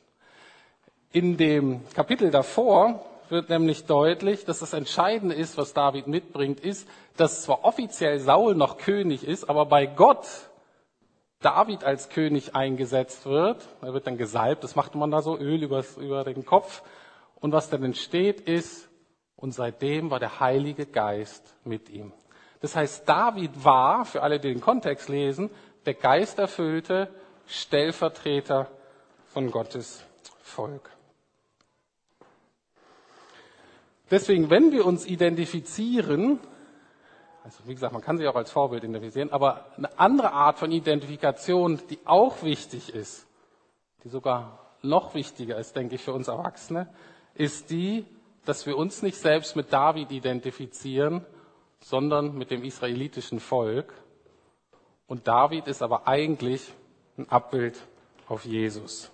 In 1.11 1.37
dem 1.37 1.81
Kapitel 1.93 2.29
davor 2.29 3.03
wird 3.29 3.49
nämlich 3.49 3.85
deutlich, 3.85 4.45
dass 4.45 4.59
das 4.59 4.73
Entscheidende 4.73 5.35
ist, 5.35 5.57
was 5.57 5.73
David 5.73 6.07
mitbringt, 6.07 6.59
ist, 6.59 6.87
dass 7.17 7.43
zwar 7.43 7.65
offiziell 7.65 8.19
Saul 8.19 8.55
noch 8.55 8.77
König 8.77 9.25
ist, 9.25 9.49
aber 9.49 9.65
bei 9.65 9.85
Gott 9.85 10.27
David 11.39 11.83
als 11.83 12.09
König 12.09 12.55
eingesetzt 12.55 13.25
wird. 13.25 13.67
Er 13.81 13.93
wird 13.93 14.07
dann 14.07 14.17
gesalbt, 14.17 14.63
das 14.63 14.75
macht 14.75 14.95
man 14.95 15.11
da 15.11 15.21
so, 15.21 15.37
Öl 15.37 15.63
übers, 15.63 15.97
über 15.97 16.23
den 16.23 16.45
Kopf. 16.45 16.83
Und 17.35 17.51
was 17.51 17.69
dann 17.69 17.83
entsteht 17.83 18.41
ist, 18.41 18.89
und 19.37 19.53
seitdem 19.53 20.11
war 20.11 20.19
der 20.19 20.39
Heilige 20.39 20.85
Geist 20.85 21.55
mit 21.63 21.89
ihm. 21.89 22.11
Das 22.59 22.75
heißt, 22.75 23.07
David 23.07 23.63
war, 23.63 24.03
für 24.03 24.23
alle, 24.23 24.39
die 24.39 24.49
den 24.49 24.61
Kontext 24.61 25.09
lesen, 25.09 25.49
der 25.85 25.93
geisterfüllte 25.93 27.09
Stellvertreter 27.45 28.67
von 29.27 29.51
Gottes 29.51 30.03
Volk. 30.41 30.89
Deswegen, 34.09 34.49
wenn 34.49 34.71
wir 34.71 34.85
uns 34.85 35.05
identifizieren, 35.05 36.39
also 37.43 37.59
wie 37.65 37.73
gesagt, 37.73 37.93
man 37.93 38.01
kann 38.01 38.17
sich 38.17 38.27
auch 38.27 38.35
als 38.35 38.51
Vorbild 38.51 38.83
identifizieren, 38.83 39.31
aber 39.31 39.65
eine 39.77 39.99
andere 39.99 40.31
Art 40.31 40.57
von 40.57 40.71
Identifikation, 40.71 41.79
die 41.89 41.99
auch 42.05 42.41
wichtig 42.41 42.93
ist, 42.93 43.27
die 44.03 44.09
sogar 44.09 44.67
noch 44.81 45.13
wichtiger 45.13 45.57
ist, 45.57 45.75
denke 45.75 45.95
ich, 45.95 46.01
für 46.01 46.13
uns 46.13 46.27
Erwachsene, 46.27 46.87
ist 47.35 47.69
die, 47.69 48.05
dass 48.47 48.65
wir 48.65 48.77
uns 48.77 49.01
nicht 49.01 49.17
selbst 49.17 49.57
mit 49.57 49.73
David 49.73 50.09
identifizieren, 50.11 51.25
sondern 51.81 52.37
mit 52.37 52.49
dem 52.49 52.63
israelitischen 52.63 53.41
Volk. 53.41 53.93
Und 55.05 55.27
David 55.27 55.67
ist 55.67 55.81
aber 55.81 56.07
eigentlich 56.07 56.71
ein 57.17 57.27
Abbild 57.29 57.77
auf 58.27 58.45
Jesus. 58.45 59.11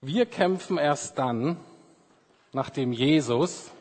Wir 0.00 0.26
kämpfen 0.26 0.78
erst 0.78 1.18
dann, 1.18 1.56
nachdem 2.52 2.92
Jesus, 2.92 3.72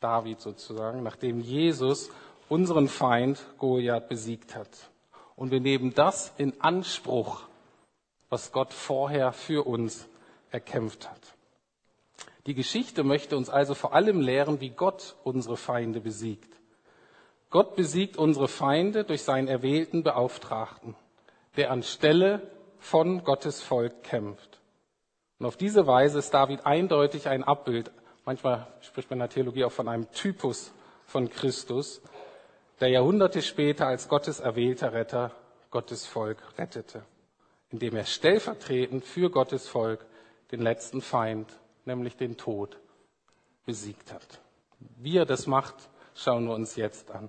David 0.00 0.40
sozusagen, 0.40 1.04
nachdem 1.04 1.40
Jesus 1.40 2.10
unseren 2.48 2.88
Feind 2.88 3.44
Goliath 3.58 4.08
besiegt 4.08 4.56
hat. 4.56 4.90
Und 5.36 5.52
wir 5.52 5.60
nehmen 5.60 5.94
das 5.94 6.32
in 6.38 6.60
Anspruch, 6.60 7.42
was 8.30 8.50
Gott 8.50 8.72
vorher 8.72 9.32
für 9.32 9.66
uns 9.66 10.08
erkämpft 10.54 11.10
hat. 11.10 11.34
Die 12.46 12.54
Geschichte 12.54 13.04
möchte 13.04 13.36
uns 13.36 13.50
also 13.50 13.74
vor 13.74 13.92
allem 13.92 14.20
lehren, 14.20 14.60
wie 14.60 14.70
Gott 14.70 15.16
unsere 15.24 15.56
Feinde 15.56 16.00
besiegt. 16.00 16.54
Gott 17.50 17.76
besiegt 17.76 18.16
unsere 18.16 18.48
Feinde 18.48 19.04
durch 19.04 19.22
seinen 19.22 19.48
erwählten 19.48 20.02
Beauftragten, 20.02 20.94
der 21.56 21.70
anstelle 21.70 22.50
von 22.78 23.24
Gottes 23.24 23.62
Volk 23.62 24.02
kämpft. 24.02 24.60
Und 25.38 25.46
auf 25.46 25.56
diese 25.56 25.86
Weise 25.86 26.18
ist 26.18 26.32
David 26.32 26.64
eindeutig 26.66 27.28
ein 27.28 27.44
Abbild, 27.44 27.90
manchmal 28.24 28.66
spricht 28.80 29.10
man 29.10 29.18
in 29.18 29.20
der 29.20 29.30
Theologie 29.30 29.64
auch 29.64 29.72
von 29.72 29.88
einem 29.88 30.10
Typus 30.12 30.72
von 31.06 31.28
Christus, 31.30 32.00
der 32.80 32.88
Jahrhunderte 32.88 33.42
später 33.42 33.86
als 33.86 34.08
Gottes 34.08 34.40
erwählter 34.40 34.92
Retter 34.92 35.32
Gottes 35.70 36.06
Volk 36.06 36.38
rettete, 36.58 37.04
indem 37.70 37.96
er 37.96 38.04
stellvertretend 38.04 39.04
für 39.04 39.30
Gottes 39.30 39.66
Volk 39.66 40.06
den 40.56 40.62
letzten 40.62 41.00
Feind, 41.00 41.52
nämlich 41.84 42.16
den 42.16 42.36
Tod, 42.36 42.78
besiegt 43.66 44.12
hat. 44.12 44.40
Wie 44.98 45.16
er 45.16 45.26
das 45.26 45.46
macht, 45.46 45.74
schauen 46.14 46.46
wir 46.46 46.54
uns 46.54 46.76
jetzt 46.76 47.10
an. 47.10 47.28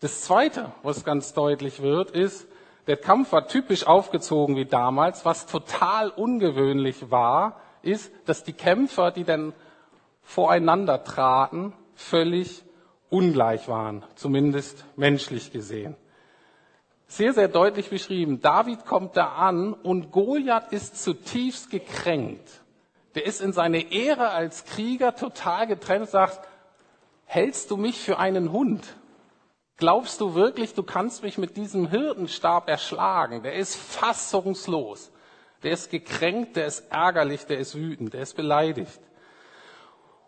Das 0.00 0.22
Zweite, 0.22 0.72
was 0.82 1.04
ganz 1.04 1.32
deutlich 1.32 1.80
wird, 1.80 2.10
ist, 2.10 2.46
der 2.86 2.98
Kampf 2.98 3.32
war 3.32 3.48
typisch 3.48 3.86
aufgezogen 3.86 4.56
wie 4.56 4.66
damals. 4.66 5.24
Was 5.24 5.46
total 5.46 6.10
ungewöhnlich 6.10 7.10
war, 7.10 7.60
ist, 7.82 8.12
dass 8.26 8.44
die 8.44 8.52
Kämpfer, 8.52 9.10
die 9.10 9.24
dann 9.24 9.54
voreinander 10.22 11.02
traten, 11.02 11.72
völlig 11.94 12.62
ungleich 13.08 13.68
waren, 13.68 14.04
zumindest 14.16 14.84
menschlich 14.96 15.50
gesehen 15.50 15.96
sehr, 17.08 17.32
sehr 17.32 17.48
deutlich 17.48 17.90
beschrieben. 17.90 18.40
David 18.40 18.84
kommt 18.84 19.16
da 19.16 19.28
an 19.34 19.72
und 19.72 20.10
Goliath 20.10 20.72
ist 20.72 21.02
zutiefst 21.02 21.70
gekränkt. 21.70 22.62
Der 23.16 23.24
ist 23.24 23.40
in 23.40 23.54
seine 23.54 23.92
Ehre 23.92 24.28
als 24.28 24.66
Krieger 24.66 25.16
total 25.16 25.66
getrennt 25.66 26.10
sagt, 26.10 26.46
hältst 27.24 27.70
du 27.70 27.78
mich 27.78 27.98
für 27.98 28.18
einen 28.18 28.52
Hund? 28.52 28.84
Glaubst 29.78 30.20
du 30.20 30.34
wirklich, 30.34 30.74
du 30.74 30.82
kannst 30.82 31.22
mich 31.22 31.38
mit 31.38 31.56
diesem 31.56 31.88
Hirtenstab 31.88 32.68
erschlagen? 32.68 33.42
Der 33.42 33.54
ist 33.54 33.74
fassungslos. 33.74 35.10
Der 35.62 35.72
ist 35.72 35.90
gekränkt, 35.90 36.56
der 36.56 36.66
ist 36.66 36.92
ärgerlich, 36.92 37.46
der 37.46 37.58
ist 37.58 37.74
wütend, 37.74 38.12
der 38.12 38.20
ist 38.20 38.36
beleidigt. 38.36 39.00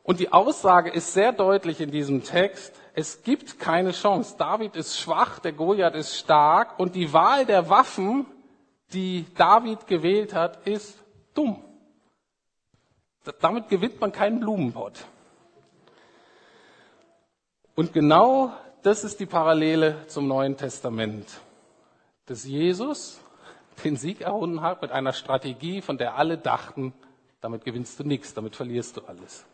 Und 0.02 0.18
die 0.18 0.32
Aussage 0.32 0.88
ist 0.88 1.12
sehr 1.12 1.32
deutlich 1.32 1.82
in 1.82 1.90
diesem 1.90 2.24
Text. 2.24 2.74
Es 2.94 3.22
gibt 3.22 3.60
keine 3.60 3.92
Chance. 3.92 4.34
David 4.38 4.76
ist 4.76 4.98
schwach, 4.98 5.40
der 5.40 5.52
Goliath 5.52 5.94
ist 5.94 6.16
stark 6.16 6.78
und 6.78 6.94
die 6.94 7.12
Wahl 7.12 7.44
der 7.44 7.68
Waffen, 7.68 8.24
die 8.94 9.26
David 9.36 9.86
gewählt 9.86 10.32
hat, 10.32 10.66
ist 10.66 10.98
dumm. 11.34 11.62
Damit 13.40 13.68
gewinnt 13.68 14.00
man 14.00 14.12
keinen 14.12 14.40
Blumenpott. 14.40 15.04
Und 17.74 17.92
genau 17.92 18.52
das 18.82 19.04
ist 19.04 19.20
die 19.20 19.26
Parallele 19.26 20.06
zum 20.06 20.28
Neuen 20.28 20.56
Testament. 20.56 21.40
Dass 22.26 22.44
Jesus 22.44 23.20
den 23.84 23.96
Sieg 23.96 24.20
errungen 24.22 24.62
hat 24.62 24.82
mit 24.82 24.90
einer 24.90 25.12
Strategie, 25.12 25.82
von 25.82 25.98
der 25.98 26.16
alle 26.16 26.38
dachten, 26.38 26.92
damit 27.40 27.64
gewinnst 27.64 28.00
du 28.00 28.04
nichts, 28.04 28.34
damit 28.34 28.56
verlierst 28.56 28.96
du 28.96 29.02
alles. 29.06 29.44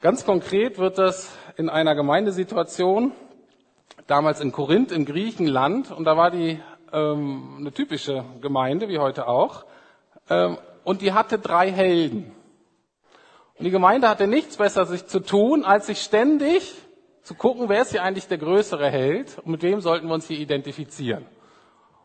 Ganz 0.00 0.26
konkret 0.26 0.78
wird 0.78 0.98
das 0.98 1.30
in 1.56 1.70
einer 1.70 1.94
Gemeindesituation, 1.94 3.12
damals 4.06 4.40
in 4.40 4.52
Korinth 4.52 4.92
in 4.92 5.06
Griechenland, 5.06 5.90
und 5.90 6.04
da 6.04 6.16
war 6.16 6.30
die 6.30 6.60
ähm, 6.92 7.56
eine 7.58 7.72
typische 7.72 8.24
Gemeinde, 8.42 8.88
wie 8.88 8.98
heute 8.98 9.26
auch, 9.26 9.64
ähm, 10.28 10.58
und 10.84 11.02
die 11.02 11.12
hatte 11.12 11.38
drei 11.38 11.70
Helden. 11.70 12.32
Und 13.58 13.64
die 13.64 13.70
Gemeinde 13.70 14.08
hatte 14.08 14.26
nichts 14.26 14.56
besser 14.56 14.86
sich 14.86 15.06
zu 15.06 15.20
tun, 15.20 15.64
als 15.64 15.86
sich 15.86 16.00
ständig 16.02 16.74
zu 17.22 17.34
gucken, 17.34 17.68
wer 17.68 17.82
ist 17.82 17.92
hier 17.92 18.02
eigentlich 18.02 18.28
der 18.28 18.38
größere 18.38 18.90
Held 18.90 19.38
und 19.38 19.48
mit 19.48 19.62
wem 19.62 19.80
sollten 19.80 20.08
wir 20.08 20.14
uns 20.14 20.26
hier 20.26 20.38
identifizieren. 20.38 21.24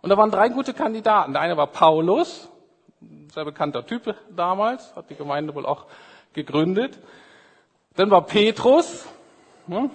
Und 0.02 0.10
da 0.10 0.18
waren 0.18 0.32
drei 0.32 0.48
gute 0.50 0.74
Kandidaten. 0.74 1.34
Der 1.34 1.42
eine 1.42 1.58
war 1.58 1.68
Paulus, 1.68 2.50
sehr 3.34 3.44
bekannter 3.44 3.86
Typ 3.86 4.16
damals, 4.34 4.96
hat 4.96 5.10
die 5.10 5.16
Gemeinde 5.16 5.54
wohl 5.56 5.66
auch 5.66 5.88
gegründet. 6.34 6.98
Dann 7.96 8.10
war 8.12 8.26
Petrus, 8.26 9.06
ne, 9.68 9.90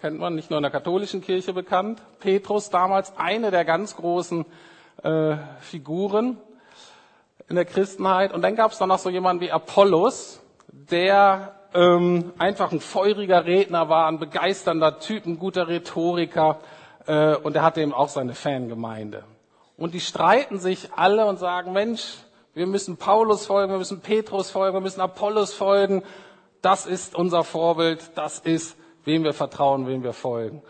kennt 0.00 0.18
man 0.18 0.34
nicht 0.34 0.50
nur 0.50 0.58
in 0.58 0.62
der 0.62 0.72
katholischen 0.72 1.20
Kirche 1.20 1.52
bekannt, 1.52 2.02
Petrus 2.18 2.70
damals 2.70 3.16
eine 3.16 3.52
der 3.52 3.64
ganz 3.64 3.94
großen 3.94 4.44
äh, 5.02 5.36
Figuren 5.60 6.38
in 7.48 7.56
der 7.56 7.64
Christenheit. 7.64 8.32
Und 8.32 8.42
dann 8.42 8.56
gab 8.56 8.72
es 8.72 8.78
dann 8.78 8.88
noch 8.88 8.98
so 8.98 9.10
jemanden 9.10 9.42
wie 9.42 9.50
Apollos, 9.50 10.40
der 10.68 11.54
ähm, 11.74 12.32
einfach 12.38 12.72
ein 12.72 12.80
feuriger 12.80 13.44
Redner 13.44 13.88
war, 13.88 14.06
ein 14.06 14.18
begeisternder 14.18 14.98
Typ, 14.98 15.26
ein 15.26 15.38
guter 15.38 15.68
Rhetoriker. 15.68 16.58
Äh, 17.06 17.36
und 17.36 17.56
er 17.56 17.62
hatte 17.62 17.80
eben 17.82 17.92
auch 17.92 18.08
seine 18.08 18.34
Fangemeinde. 18.34 19.24
Und 19.76 19.94
die 19.94 20.00
streiten 20.00 20.58
sich 20.58 20.90
alle 20.94 21.26
und 21.26 21.38
sagen, 21.38 21.72
Mensch, 21.72 22.18
wir 22.54 22.66
müssen 22.66 22.96
Paulus 22.96 23.46
folgen, 23.46 23.72
wir 23.72 23.78
müssen 23.78 24.00
Petrus 24.00 24.50
folgen, 24.50 24.76
wir 24.76 24.80
müssen 24.80 25.00
Apollos 25.00 25.52
folgen. 25.52 26.04
Das 26.62 26.86
ist 26.86 27.14
unser 27.14 27.42
Vorbild, 27.42 28.12
das 28.14 28.38
ist, 28.38 28.76
wem 29.04 29.24
wir 29.24 29.34
vertrauen, 29.34 29.86
wem 29.88 30.02
wir 30.04 30.12
folgen. 30.12 30.62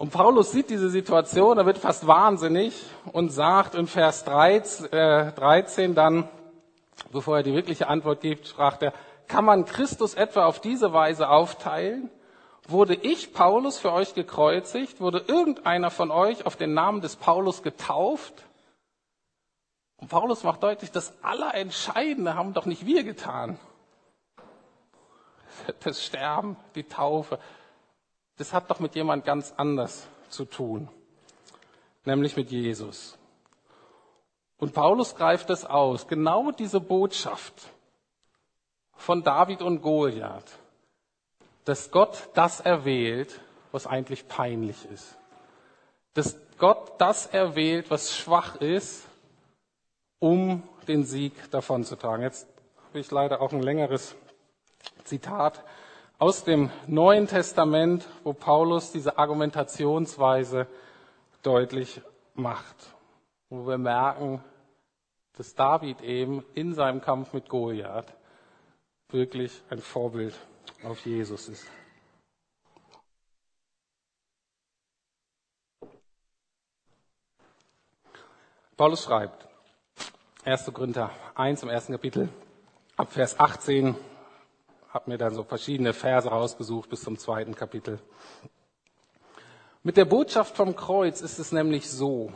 Und 0.00 0.12
Paulus 0.12 0.50
sieht 0.50 0.70
diese 0.70 0.88
Situation, 0.88 1.58
er 1.58 1.66
wird 1.66 1.76
fast 1.76 2.06
wahnsinnig 2.06 2.86
und 3.12 3.28
sagt 3.28 3.74
in 3.74 3.86
Vers 3.86 4.24
13, 4.24 4.90
äh, 4.94 5.32
13 5.32 5.94
dann, 5.94 6.26
bevor 7.12 7.36
er 7.36 7.42
die 7.42 7.52
wirkliche 7.52 7.86
Antwort 7.86 8.22
gibt, 8.22 8.48
fragt 8.48 8.82
er, 8.82 8.94
kann 9.28 9.44
man 9.44 9.66
Christus 9.66 10.14
etwa 10.14 10.46
auf 10.46 10.58
diese 10.58 10.94
Weise 10.94 11.28
aufteilen? 11.28 12.08
Wurde 12.66 12.94
ich, 12.94 13.34
Paulus, 13.34 13.78
für 13.78 13.92
euch 13.92 14.14
gekreuzigt? 14.14 15.02
Wurde 15.02 15.22
irgendeiner 15.28 15.90
von 15.90 16.10
euch 16.10 16.46
auf 16.46 16.56
den 16.56 16.72
Namen 16.72 17.02
des 17.02 17.16
Paulus 17.16 17.62
getauft? 17.62 18.46
Und 19.98 20.08
Paulus 20.08 20.44
macht 20.44 20.62
deutlich, 20.62 20.90
das 20.90 21.12
Allerentscheidende 21.22 22.36
haben 22.36 22.54
doch 22.54 22.64
nicht 22.64 22.86
wir 22.86 23.04
getan, 23.04 23.58
das 25.80 26.02
Sterben, 26.02 26.56
die 26.74 26.84
Taufe, 26.84 27.38
das 28.40 28.54
hat 28.54 28.70
doch 28.70 28.80
mit 28.80 28.94
jemand 28.94 29.26
ganz 29.26 29.52
anders 29.58 30.08
zu 30.30 30.46
tun, 30.46 30.88
nämlich 32.06 32.38
mit 32.38 32.50
Jesus. 32.50 33.18
Und 34.56 34.72
Paulus 34.72 35.14
greift 35.14 35.50
es 35.50 35.66
aus, 35.66 36.08
genau 36.08 36.50
diese 36.50 36.80
Botschaft 36.80 37.52
von 38.94 39.22
David 39.22 39.60
und 39.60 39.82
Goliath, 39.82 40.58
dass 41.66 41.90
Gott 41.90 42.30
das 42.32 42.60
erwählt, 42.60 43.42
was 43.72 43.86
eigentlich 43.86 44.26
peinlich 44.26 44.86
ist. 44.90 45.18
Dass 46.14 46.34
Gott 46.56 46.98
das 46.98 47.26
erwählt, 47.26 47.90
was 47.90 48.16
schwach 48.16 48.56
ist, 48.56 49.06
um 50.18 50.62
den 50.88 51.04
Sieg 51.04 51.50
davonzutragen. 51.50 52.22
Jetzt 52.22 52.48
habe 52.88 53.00
ich 53.00 53.10
leider 53.10 53.42
auch 53.42 53.52
ein 53.52 53.62
längeres 53.62 54.16
Zitat 55.04 55.62
aus 56.20 56.44
dem 56.44 56.70
Neuen 56.86 57.26
Testament, 57.26 58.06
wo 58.24 58.34
Paulus 58.34 58.92
diese 58.92 59.16
Argumentationsweise 59.16 60.66
deutlich 61.42 62.02
macht, 62.34 62.76
wo 63.48 63.66
wir 63.66 63.78
merken, 63.78 64.44
dass 65.38 65.54
David 65.54 66.02
eben 66.02 66.44
in 66.52 66.74
seinem 66.74 67.00
Kampf 67.00 67.32
mit 67.32 67.48
Goliath 67.48 68.12
wirklich 69.08 69.62
ein 69.70 69.78
Vorbild 69.78 70.34
auf 70.84 71.06
Jesus 71.06 71.48
ist. 71.48 71.66
Paulus 78.76 79.04
schreibt, 79.04 79.48
1. 80.44 80.70
Korinther 80.72 81.10
1 81.34 81.62
im 81.62 81.70
ersten 81.70 81.92
Kapitel, 81.92 82.28
ab 82.98 83.10
Vers 83.10 83.40
18 83.40 83.96
habe 84.92 85.10
mir 85.10 85.18
dann 85.18 85.34
so 85.34 85.44
verschiedene 85.44 85.92
Verse 85.92 86.28
rausgesucht 86.28 86.90
bis 86.90 87.02
zum 87.02 87.18
zweiten 87.18 87.54
Kapitel. 87.54 88.00
Mit 89.82 89.96
der 89.96 90.04
Botschaft 90.04 90.56
vom 90.56 90.76
Kreuz 90.76 91.20
ist 91.20 91.38
es 91.38 91.52
nämlich 91.52 91.88
so, 91.88 92.32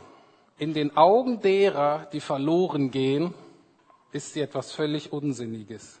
in 0.57 0.73
den 0.73 0.95
Augen 0.95 1.41
derer, 1.41 2.07
die 2.13 2.21
verloren 2.21 2.91
gehen, 2.91 3.33
ist 4.11 4.33
sie 4.33 4.41
etwas 4.41 4.71
völlig 4.71 5.11
Unsinniges. 5.11 5.99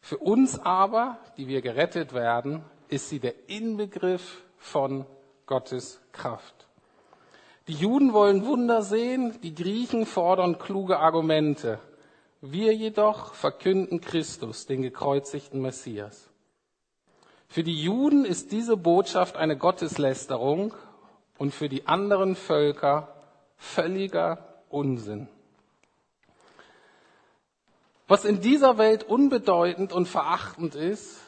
Für 0.00 0.18
uns 0.18 0.58
aber, 0.58 1.18
die 1.36 1.46
wir 1.46 1.62
gerettet 1.62 2.12
werden, 2.12 2.64
ist 2.88 3.08
sie 3.08 3.20
der 3.20 3.48
Inbegriff 3.48 4.42
von 4.58 5.06
Gottes 5.46 6.00
Kraft. 6.10 6.66
Die 7.68 7.74
Juden 7.74 8.12
wollen 8.12 8.44
Wunder 8.44 8.82
sehen, 8.82 9.38
die 9.42 9.54
Griechen 9.54 10.04
fordern 10.04 10.58
kluge 10.58 10.98
Argumente. 10.98 11.78
Wir 12.42 12.74
jedoch 12.74 13.34
verkünden 13.34 14.00
Christus, 14.00 14.66
den 14.66 14.80
gekreuzigten 14.82 15.60
Messias. 15.60 16.30
Für 17.48 17.62
die 17.62 17.82
Juden 17.82 18.24
ist 18.24 18.52
diese 18.52 18.76
Botschaft 18.76 19.36
eine 19.36 19.58
Gotteslästerung 19.58 20.72
und 21.36 21.52
für 21.52 21.68
die 21.68 21.86
anderen 21.86 22.36
Völker 22.36 23.14
völliger 23.56 24.62
Unsinn. 24.68 25.28
Was 28.08 28.24
in 28.24 28.40
dieser 28.40 28.78
Welt 28.78 29.04
unbedeutend 29.04 29.92
und 29.92 30.06
verachtend 30.06 30.74
ist 30.74 31.20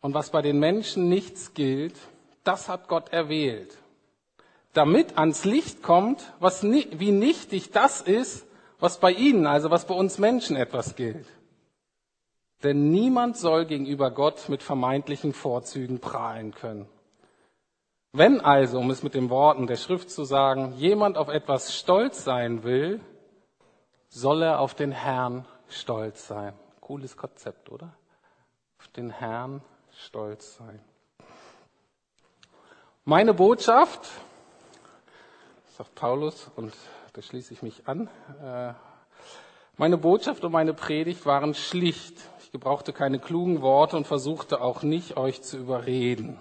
und 0.00 0.14
was 0.14 0.30
bei 0.30 0.40
den 0.40 0.58
Menschen 0.58 1.08
nichts 1.08 1.54
gilt, 1.54 1.94
das 2.44 2.68
hat 2.68 2.88
Gott 2.88 3.12
erwählt. 3.12 3.76
Damit 4.72 5.18
ans 5.18 5.44
Licht 5.44 5.82
kommt, 5.82 6.32
was, 6.38 6.62
wie 6.62 7.10
nichtig 7.10 7.72
das 7.72 8.00
ist, 8.00 8.46
was 8.80 8.98
bei 8.98 9.12
Ihnen, 9.12 9.46
also 9.46 9.70
was 9.70 9.86
bei 9.86 9.94
uns 9.94 10.18
Menschen 10.18 10.56
etwas 10.56 10.96
gilt. 10.96 11.26
Denn 12.62 12.90
niemand 12.90 13.36
soll 13.36 13.64
gegenüber 13.64 14.10
Gott 14.10 14.48
mit 14.48 14.62
vermeintlichen 14.62 15.32
Vorzügen 15.32 16.00
prahlen 16.00 16.52
können. 16.52 16.88
Wenn 18.12 18.40
also, 18.40 18.78
um 18.78 18.90
es 18.90 19.02
mit 19.02 19.14
den 19.14 19.30
Worten 19.30 19.66
der 19.66 19.76
Schrift 19.76 20.10
zu 20.10 20.24
sagen, 20.24 20.74
jemand 20.76 21.16
auf 21.16 21.28
etwas 21.28 21.76
stolz 21.78 22.24
sein 22.24 22.64
will, 22.64 23.00
soll 24.08 24.42
er 24.42 24.58
auf 24.58 24.74
den 24.74 24.90
Herrn 24.90 25.46
stolz 25.68 26.26
sein. 26.26 26.52
Cooles 26.80 27.16
Konzept, 27.16 27.70
oder? 27.70 27.94
Auf 28.80 28.88
den 28.88 29.10
Herrn 29.10 29.62
stolz 29.92 30.56
sein. 30.56 30.80
Meine 33.04 33.32
Botschaft, 33.32 34.08
sagt 35.76 35.94
Paulus, 35.94 36.50
und 36.56 36.74
da 37.12 37.22
schließe 37.22 37.52
ich 37.52 37.62
mich 37.62 37.88
an, 37.88 38.08
äh, 38.42 38.72
meine 39.76 39.96
Botschaft 39.96 40.44
und 40.44 40.52
meine 40.52 40.74
Predigt 40.74 41.26
waren 41.26 41.54
schlicht. 41.54 42.16
Ich 42.40 42.52
gebrauchte 42.52 42.92
keine 42.92 43.18
klugen 43.18 43.62
Worte 43.62 43.96
und 43.96 44.06
versuchte 44.06 44.60
auch 44.60 44.82
nicht, 44.82 45.16
euch 45.16 45.42
zu 45.42 45.56
überreden, 45.56 46.40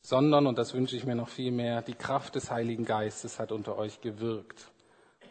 sondern, 0.00 0.46
und 0.46 0.58
das 0.58 0.74
wünsche 0.74 0.96
ich 0.96 1.04
mir 1.04 1.14
noch 1.14 1.28
viel 1.28 1.50
mehr, 1.50 1.82
die 1.82 1.94
Kraft 1.94 2.34
des 2.34 2.50
Heiligen 2.50 2.84
Geistes 2.84 3.38
hat 3.38 3.50
unter 3.50 3.76
euch 3.76 4.00
gewirkt. 4.00 4.70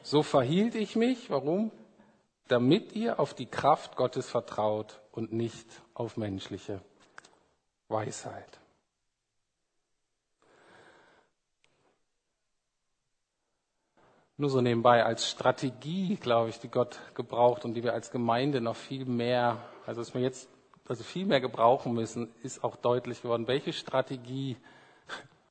So 0.04 0.24
verhielt 0.24 0.76
ich 0.76 0.96
mich, 0.96 1.30
warum? 1.30 1.72
Damit 2.48 2.94
ihr 2.94 3.20
auf 3.20 3.34
die 3.34 3.48
Kraft 3.48 3.96
Gottes 3.96 4.30
vertraut 4.30 5.02
und 5.12 5.34
nicht 5.34 5.68
auf 5.94 6.18
menschliche 6.18 6.82
Weisheit. 7.88 8.60
Nur 14.38 14.50
so 14.50 14.60
nebenbei 14.60 15.06
als 15.06 15.30
Strategie, 15.30 16.18
glaube 16.18 16.50
ich, 16.50 16.60
die 16.60 16.68
Gott 16.68 17.00
gebraucht 17.14 17.64
und 17.64 17.74
die 17.74 17.84
wir 17.84 17.94
als 17.94 18.12
Gemeinde 18.12 18.60
noch 18.60 18.76
viel 18.76 19.06
mehr, 19.06 19.64
also 19.86 20.02
dass 20.02 20.14
wir 20.14 20.22
jetzt 20.22 20.50
also 20.88 21.04
viel 21.04 21.26
mehr 21.26 21.42
gebrauchen 21.42 21.94
müssen, 21.94 22.30
ist 22.44 22.64
auch 22.64 22.76
deutlich 22.76 23.22
geworden. 23.22 23.48
Welche 23.48 23.74
Strategie, 23.74 24.58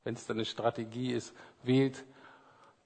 wenn 0.05 0.15
es 0.15 0.27
denn 0.27 0.37
eine 0.37 0.45
Strategie 0.45 1.13
ist, 1.13 1.35
wählt 1.63 2.05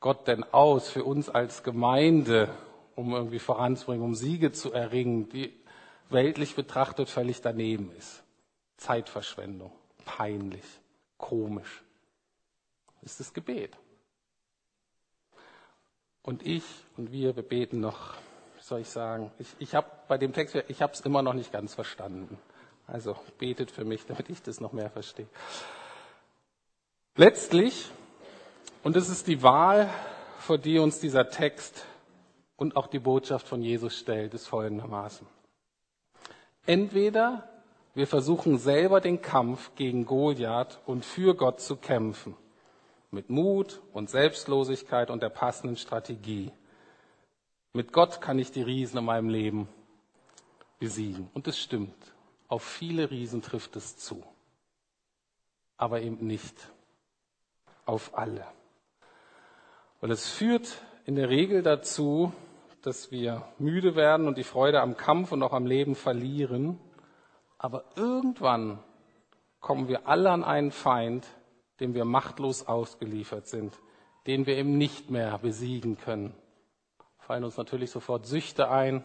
Gott 0.00 0.28
denn 0.28 0.44
aus 0.44 0.88
für 0.88 1.02
uns 1.02 1.28
als 1.28 1.64
Gemeinde, 1.64 2.48
um 2.94 3.12
irgendwie 3.12 3.40
voranzubringen, 3.40 4.04
um 4.04 4.14
Siege 4.14 4.52
zu 4.52 4.72
erringen, 4.72 5.28
die 5.28 5.52
weltlich 6.10 6.54
betrachtet 6.54 7.08
völlig 7.08 7.40
daneben 7.42 7.90
ist? 7.98 8.22
Zeitverschwendung, 8.76 9.72
peinlich, 10.04 10.64
komisch. 11.18 11.82
Ist 13.02 13.18
das 13.18 13.34
Gebet. 13.34 13.76
Und 16.22 16.46
ich 16.46 16.64
und 16.96 17.12
wir, 17.12 17.36
wir 17.36 17.42
beten 17.42 17.80
noch, 17.80 18.14
wie 18.56 18.62
soll 18.62 18.80
ich 18.80 18.88
sagen, 18.88 19.30
ich, 19.38 19.48
ich 19.58 19.74
habe 19.74 19.88
bei 20.08 20.18
dem 20.18 20.32
Text, 20.32 20.56
ich 20.68 20.82
habe 20.82 20.92
es 20.92 21.00
immer 21.00 21.22
noch 21.22 21.34
nicht 21.34 21.52
ganz 21.52 21.74
verstanden. 21.74 22.38
Also 22.86 23.16
betet 23.38 23.70
für 23.70 23.84
mich, 23.84 24.06
damit 24.06 24.30
ich 24.30 24.42
das 24.42 24.60
noch 24.60 24.72
mehr 24.72 24.90
verstehe. 24.90 25.28
Letztlich, 27.16 27.90
und 28.82 28.96
es 28.96 29.08
ist 29.08 29.26
die 29.26 29.42
Wahl, 29.42 29.90
vor 30.38 30.58
die 30.58 30.78
uns 30.78 31.00
dieser 31.00 31.28
Text 31.28 31.84
und 32.56 32.76
auch 32.76 32.86
die 32.86 32.98
Botschaft 32.98 33.46
von 33.46 33.62
Jesus 33.62 33.96
stellt, 33.96 34.34
ist 34.34 34.46
folgendermaßen. 34.46 35.26
Entweder 36.66 37.48
wir 37.94 38.06
versuchen 38.06 38.58
selber 38.58 39.00
den 39.00 39.20
Kampf 39.20 39.74
gegen 39.74 40.04
Goliath 40.06 40.78
und 40.86 41.04
für 41.04 41.34
Gott 41.34 41.60
zu 41.60 41.76
kämpfen 41.76 42.36
mit 43.10 43.30
Mut 43.30 43.80
und 43.92 44.10
Selbstlosigkeit 44.10 45.10
und 45.10 45.22
der 45.22 45.30
passenden 45.30 45.76
Strategie. 45.76 46.52
Mit 47.72 47.92
Gott 47.92 48.20
kann 48.20 48.38
ich 48.38 48.52
die 48.52 48.62
Riesen 48.62 48.98
in 48.98 49.04
meinem 49.04 49.28
Leben 49.28 49.68
besiegen. 50.78 51.30
Und 51.34 51.48
es 51.48 51.58
stimmt. 51.58 51.94
Auf 52.48 52.62
viele 52.62 53.10
Riesen 53.10 53.42
trifft 53.42 53.76
es 53.76 53.96
zu. 53.96 54.22
Aber 55.76 56.00
eben 56.00 56.26
nicht 56.26 56.54
auf 57.84 58.16
alle. 58.16 58.46
Und 60.00 60.10
es 60.10 60.28
führt 60.28 60.82
in 61.04 61.16
der 61.16 61.28
Regel 61.28 61.62
dazu, 61.62 62.32
dass 62.82 63.10
wir 63.10 63.44
müde 63.58 63.96
werden 63.96 64.28
und 64.28 64.38
die 64.38 64.44
Freude 64.44 64.80
am 64.80 64.96
Kampf 64.96 65.32
und 65.32 65.42
auch 65.42 65.52
am 65.52 65.66
Leben 65.66 65.94
verlieren. 65.94 66.78
Aber 67.58 67.84
irgendwann 67.96 68.78
kommen 69.60 69.88
wir 69.88 70.06
alle 70.06 70.30
an 70.30 70.44
einen 70.44 70.70
Feind, 70.70 71.26
dem 71.80 71.94
wir 71.94 72.04
machtlos 72.04 72.66
ausgeliefert 72.66 73.46
sind, 73.46 73.78
den 74.26 74.46
wir 74.46 74.56
eben 74.56 74.76
nicht 74.76 75.10
mehr 75.10 75.38
besiegen 75.38 75.96
können. 75.96 76.34
Fallen 77.18 77.44
uns 77.44 77.56
natürlich 77.56 77.90
sofort 77.90 78.26
Süchte 78.26 78.70
ein, 78.70 79.04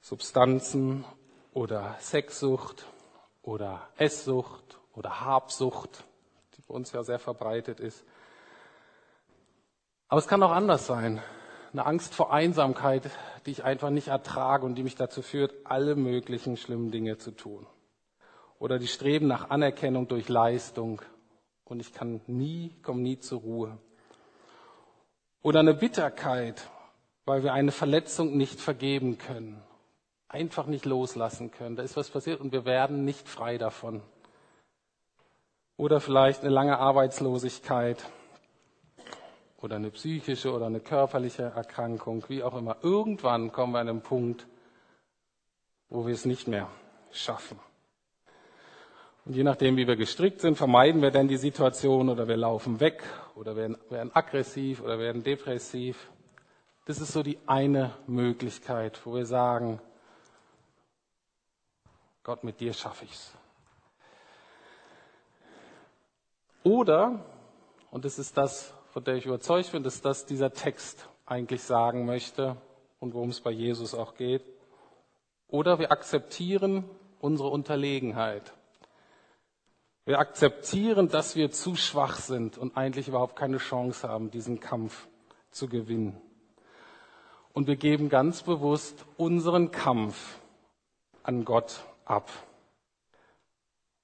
Substanzen 0.00 1.04
oder 1.52 1.96
Sexsucht 2.00 2.86
oder 3.42 3.88
Esssucht 3.96 4.80
oder 4.94 5.20
Habsucht, 5.20 6.04
die 6.56 6.62
bei 6.62 6.74
uns 6.74 6.92
ja 6.92 7.02
sehr 7.02 7.18
verbreitet 7.18 7.80
ist. 7.80 8.04
Aber 10.08 10.18
es 10.18 10.28
kann 10.28 10.42
auch 10.42 10.50
anders 10.50 10.86
sein. 10.86 11.22
Eine 11.72 11.86
Angst 11.86 12.14
vor 12.14 12.32
Einsamkeit, 12.32 13.10
die 13.46 13.52
ich 13.52 13.64
einfach 13.64 13.90
nicht 13.90 14.08
ertrage 14.08 14.66
und 14.66 14.74
die 14.74 14.82
mich 14.82 14.96
dazu 14.96 15.22
führt, 15.22 15.54
alle 15.64 15.94
möglichen 15.94 16.56
schlimmen 16.56 16.90
Dinge 16.90 17.18
zu 17.18 17.30
tun. 17.30 17.66
Oder 18.58 18.78
die 18.78 18.88
Streben 18.88 19.28
nach 19.28 19.50
Anerkennung 19.50 20.08
durch 20.08 20.28
Leistung 20.28 21.00
und 21.70 21.80
ich 21.80 21.92
kann 21.92 22.20
nie, 22.26 22.74
komme 22.82 23.00
nie 23.00 23.18
zur 23.18 23.40
Ruhe. 23.40 23.78
Oder 25.42 25.60
eine 25.60 25.74
Bitterkeit, 25.74 26.68
weil 27.24 27.42
wir 27.42 27.52
eine 27.52 27.72
Verletzung 27.72 28.36
nicht 28.36 28.60
vergeben 28.60 29.18
können, 29.18 29.62
einfach 30.28 30.66
nicht 30.66 30.84
loslassen 30.84 31.50
können. 31.50 31.76
Da 31.76 31.82
ist 31.82 31.96
was 31.96 32.10
passiert 32.10 32.40
und 32.40 32.52
wir 32.52 32.64
werden 32.64 33.04
nicht 33.04 33.28
frei 33.28 33.56
davon. 33.56 34.02
Oder 35.76 36.00
vielleicht 36.00 36.42
eine 36.42 36.50
lange 36.50 36.78
Arbeitslosigkeit 36.78 38.04
oder 39.62 39.76
eine 39.76 39.90
psychische 39.90 40.52
oder 40.52 40.66
eine 40.66 40.80
körperliche 40.80 41.44
Erkrankung, 41.44 42.24
wie 42.28 42.42
auch 42.42 42.56
immer. 42.56 42.76
Irgendwann 42.82 43.52
kommen 43.52 43.72
wir 43.72 43.78
an 43.78 43.88
einen 43.88 44.02
Punkt, 44.02 44.46
wo 45.88 46.06
wir 46.06 46.14
es 46.14 46.24
nicht 46.24 46.48
mehr 46.48 46.68
schaffen. 47.12 47.58
Und 49.30 49.36
je 49.36 49.44
nachdem, 49.44 49.76
wie 49.76 49.86
wir 49.86 49.94
gestrickt 49.94 50.40
sind, 50.40 50.56
vermeiden 50.56 51.02
wir 51.02 51.12
dann 51.12 51.28
die 51.28 51.36
Situation 51.36 52.08
oder 52.08 52.26
wir 52.26 52.36
laufen 52.36 52.80
weg 52.80 53.04
oder 53.36 53.54
werden, 53.54 53.78
werden 53.88 54.10
aggressiv 54.12 54.82
oder 54.82 54.98
werden 54.98 55.22
depressiv. 55.22 56.10
Das 56.86 57.00
ist 57.00 57.12
so 57.12 57.22
die 57.22 57.38
eine 57.46 57.92
Möglichkeit, 58.08 59.00
wo 59.06 59.14
wir 59.14 59.26
sagen, 59.26 59.80
Gott, 62.24 62.42
mit 62.42 62.58
dir 62.58 62.72
schaffe 62.72 63.04
ich's. 63.04 63.32
Oder, 66.64 67.24
und 67.92 68.04
das 68.04 68.18
ist 68.18 68.36
das, 68.36 68.74
von 68.88 69.04
der 69.04 69.14
ich 69.14 69.26
überzeugt 69.26 69.70
bin, 69.70 69.84
dass 69.84 70.02
das 70.02 70.26
dieser 70.26 70.52
Text 70.52 71.08
eigentlich 71.24 71.62
sagen 71.62 72.04
möchte 72.04 72.56
und 72.98 73.14
worum 73.14 73.28
es 73.28 73.40
bei 73.40 73.52
Jesus 73.52 73.94
auch 73.94 74.16
geht. 74.16 74.42
Oder 75.46 75.78
wir 75.78 75.92
akzeptieren 75.92 76.84
unsere 77.20 77.50
Unterlegenheit. 77.50 78.54
Wir 80.06 80.18
akzeptieren, 80.18 81.08
dass 81.08 81.36
wir 81.36 81.50
zu 81.50 81.76
schwach 81.76 82.16
sind 82.16 82.58
und 82.58 82.76
eigentlich 82.76 83.08
überhaupt 83.08 83.36
keine 83.36 83.58
Chance 83.58 84.08
haben, 84.08 84.30
diesen 84.30 84.60
Kampf 84.60 85.06
zu 85.50 85.68
gewinnen. 85.68 86.20
Und 87.52 87.66
wir 87.66 87.76
geben 87.76 88.08
ganz 88.08 88.42
bewusst 88.42 89.04
unseren 89.16 89.70
Kampf 89.70 90.38
an 91.22 91.44
Gott 91.44 91.84
ab 92.04 92.30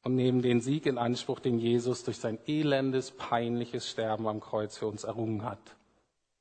und 0.03 0.14
nehmen 0.14 0.42
den 0.42 0.61
Sieg 0.61 0.86
in 0.86 0.99
Anspruch, 0.99 1.40
den 1.40 1.59
Jesus 1.59 2.05
durch 2.05 2.18
sein 2.18 2.38
elendes, 2.47 3.11
peinliches 3.11 3.88
Sterben 3.88 4.28
am 4.28 4.40
Kreuz 4.40 4.76
für 4.76 4.86
uns 4.86 5.05
errungen 5.05 5.44
hat. 5.44 5.59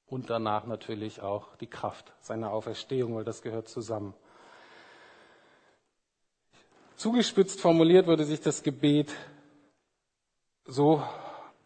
Und 0.08 0.30
danach 0.30 0.68
natürlich 0.68 1.22
auch 1.22 1.56
die 1.58 1.68
Kraft 1.68 2.14
seiner 2.22 2.52
Auferstehung, 2.52 3.16
weil 3.16 3.24
das 3.24 3.42
gehört 3.42 3.68
zusammen. 3.68 4.14
Zugespitzt 6.96 7.60
formuliert 7.60 8.08
würde 8.08 8.26
sich 8.26 8.40
das 8.40 8.62
Gebet 8.62 9.12
so 10.66 11.04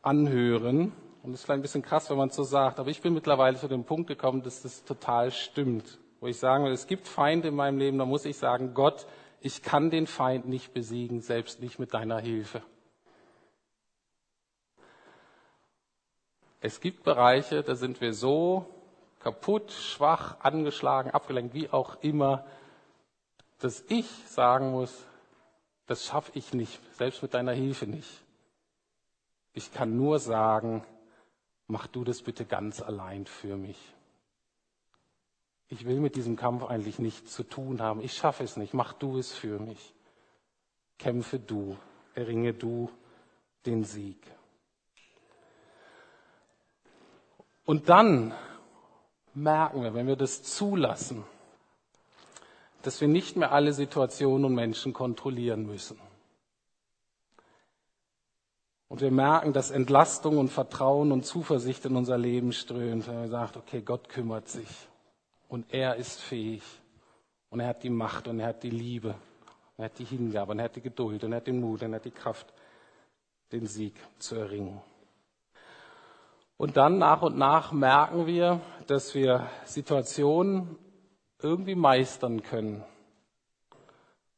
anhören. 0.01 0.91
Und 1.23 1.33
es 1.33 1.41
ist 1.41 1.45
vielleicht 1.45 1.59
ein 1.59 1.61
bisschen 1.61 1.81
krass, 1.81 2.09
wenn 2.09 2.17
man 2.17 2.29
es 2.29 2.35
so 2.35 2.43
sagt, 2.43 2.79
aber 2.79 2.89
ich 2.89 3.01
bin 3.01 3.13
mittlerweile 3.13 3.57
zu 3.57 3.67
dem 3.67 3.83
Punkt 3.83 4.07
gekommen, 4.07 4.41
dass 4.41 4.61
das 4.61 4.83
total 4.83 5.31
stimmt. 5.31 5.99
Wo 6.19 6.27
ich 6.27 6.37
sagen 6.37 6.65
will, 6.65 6.71
es 6.71 6.87
gibt 6.87 7.07
Feinde 7.07 7.49
in 7.49 7.55
meinem 7.55 7.77
Leben, 7.77 7.97
da 7.97 8.05
muss 8.05 8.25
ich 8.25 8.37
sagen, 8.37 8.73
Gott, 8.73 9.05
ich 9.41 9.61
kann 9.61 9.89
den 9.89 10.07
Feind 10.07 10.47
nicht 10.47 10.73
besiegen, 10.73 11.21
selbst 11.21 11.61
nicht 11.61 11.79
mit 11.79 11.93
deiner 11.93 12.19
Hilfe. 12.19 12.61
Es 16.61 16.81
gibt 16.81 17.03
Bereiche, 17.03 17.63
da 17.63 17.75
sind 17.75 18.01
wir 18.01 18.13
so 18.13 18.65
kaputt, 19.19 19.71
schwach, 19.71 20.41
angeschlagen, 20.41 21.11
abgelenkt, 21.11 21.53
wie 21.53 21.69
auch 21.69 21.97
immer, 22.01 22.45
dass 23.59 23.83
ich 23.87 24.07
sagen 24.27 24.71
muss, 24.71 25.05
das 25.87 26.05
schaffe 26.05 26.31
ich 26.35 26.53
nicht, 26.53 26.79
selbst 26.95 27.21
mit 27.21 27.33
deiner 27.33 27.53
Hilfe 27.53 27.87
nicht. 27.87 28.09
Ich 29.53 29.73
kann 29.73 29.95
nur 29.97 30.19
sagen, 30.19 30.83
mach 31.67 31.87
du 31.87 32.03
das 32.03 32.21
bitte 32.21 32.45
ganz 32.45 32.81
allein 32.81 33.25
für 33.25 33.57
mich. 33.57 33.77
Ich 35.67 35.85
will 35.85 35.99
mit 35.99 36.15
diesem 36.15 36.35
Kampf 36.35 36.63
eigentlich 36.63 36.97
nichts 36.97 37.33
zu 37.33 37.43
tun 37.43 37.81
haben. 37.81 38.01
Ich 38.01 38.13
schaffe 38.13 38.43
es 38.43 38.57
nicht. 38.57 38.73
Mach 38.73 38.93
du 38.93 39.17
es 39.17 39.33
für 39.33 39.59
mich. 39.59 39.93
Kämpfe 40.97 41.39
du, 41.39 41.77
erringe 42.15 42.53
du 42.53 42.89
den 43.65 43.83
Sieg. 43.83 44.19
Und 47.65 47.87
dann 47.87 48.33
merken 49.35 49.83
wir, 49.83 49.93
wenn 49.93 50.07
wir 50.07 50.15
das 50.15 50.41
zulassen, 50.41 51.23
dass 52.81 52.99
wir 52.99 53.07
nicht 53.07 53.35
mehr 53.35 53.51
alle 53.51 53.73
Situationen 53.73 54.45
und 54.45 54.55
Menschen 54.55 54.91
kontrollieren 54.91 55.67
müssen. 55.67 55.99
Und 58.89 59.01
wir 59.01 59.11
merken, 59.11 59.53
dass 59.53 59.69
Entlastung 59.69 60.39
und 60.39 60.49
Vertrauen 60.49 61.11
und 61.11 61.23
Zuversicht 61.23 61.85
in 61.85 61.95
unser 61.95 62.17
Leben 62.17 62.51
strömt, 62.51 63.07
wenn 63.07 63.19
man 63.19 63.29
sagt, 63.29 63.55
okay, 63.55 63.81
Gott 63.81 64.09
kümmert 64.09 64.49
sich. 64.49 64.67
Und 65.47 65.71
er 65.71 65.95
ist 65.95 66.19
fähig. 66.19 66.63
Und 67.51 67.59
er 67.59 67.67
hat 67.67 67.83
die 67.83 67.91
Macht 67.91 68.27
und 68.27 68.39
er 68.39 68.47
hat 68.47 68.63
die 68.63 68.69
Liebe, 68.69 69.09
und 69.09 69.83
er 69.83 69.85
hat 69.85 69.99
die 69.99 70.05
Hingabe 70.05 70.51
und 70.51 70.59
er 70.59 70.65
hat 70.65 70.75
die 70.75 70.81
Geduld 70.81 71.23
und 71.23 71.31
er 71.31 71.37
hat 71.37 71.47
den 71.47 71.61
Mut 71.61 71.81
und 71.81 71.93
er 71.93 71.95
hat 71.95 72.05
die 72.05 72.11
Kraft, 72.11 72.53
den 73.51 73.65
Sieg 73.65 73.93
zu 74.19 74.35
erringen. 74.35 74.81
Und 76.57 76.75
dann 76.75 76.97
nach 76.97 77.21
und 77.21 77.37
nach 77.37 77.71
merken 77.71 78.27
wir, 78.27 78.59
dass 78.87 79.15
wir 79.15 79.47
Situationen 79.65 80.77
irgendwie 81.41 81.75
meistern 81.75 82.43
können 82.43 82.83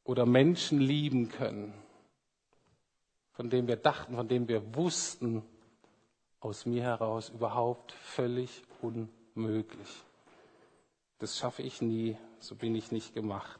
oder 0.03 0.25
Menschen 0.25 0.79
lieben 0.79 1.29
können, 1.29 1.73
von 3.33 3.49
denen 3.49 3.67
wir 3.67 3.77
dachten, 3.77 4.15
von 4.15 4.27
denen 4.27 4.47
wir 4.47 4.75
wussten, 4.75 5.43
aus 6.39 6.65
mir 6.65 6.83
heraus 6.83 7.29
überhaupt 7.29 7.91
völlig 7.91 8.63
unmöglich. 8.81 10.03
Das 11.19 11.37
schaffe 11.37 11.61
ich 11.61 11.81
nie, 11.81 12.17
so 12.39 12.55
bin 12.55 12.75
ich 12.75 12.91
nicht 12.91 13.13
gemacht. 13.13 13.59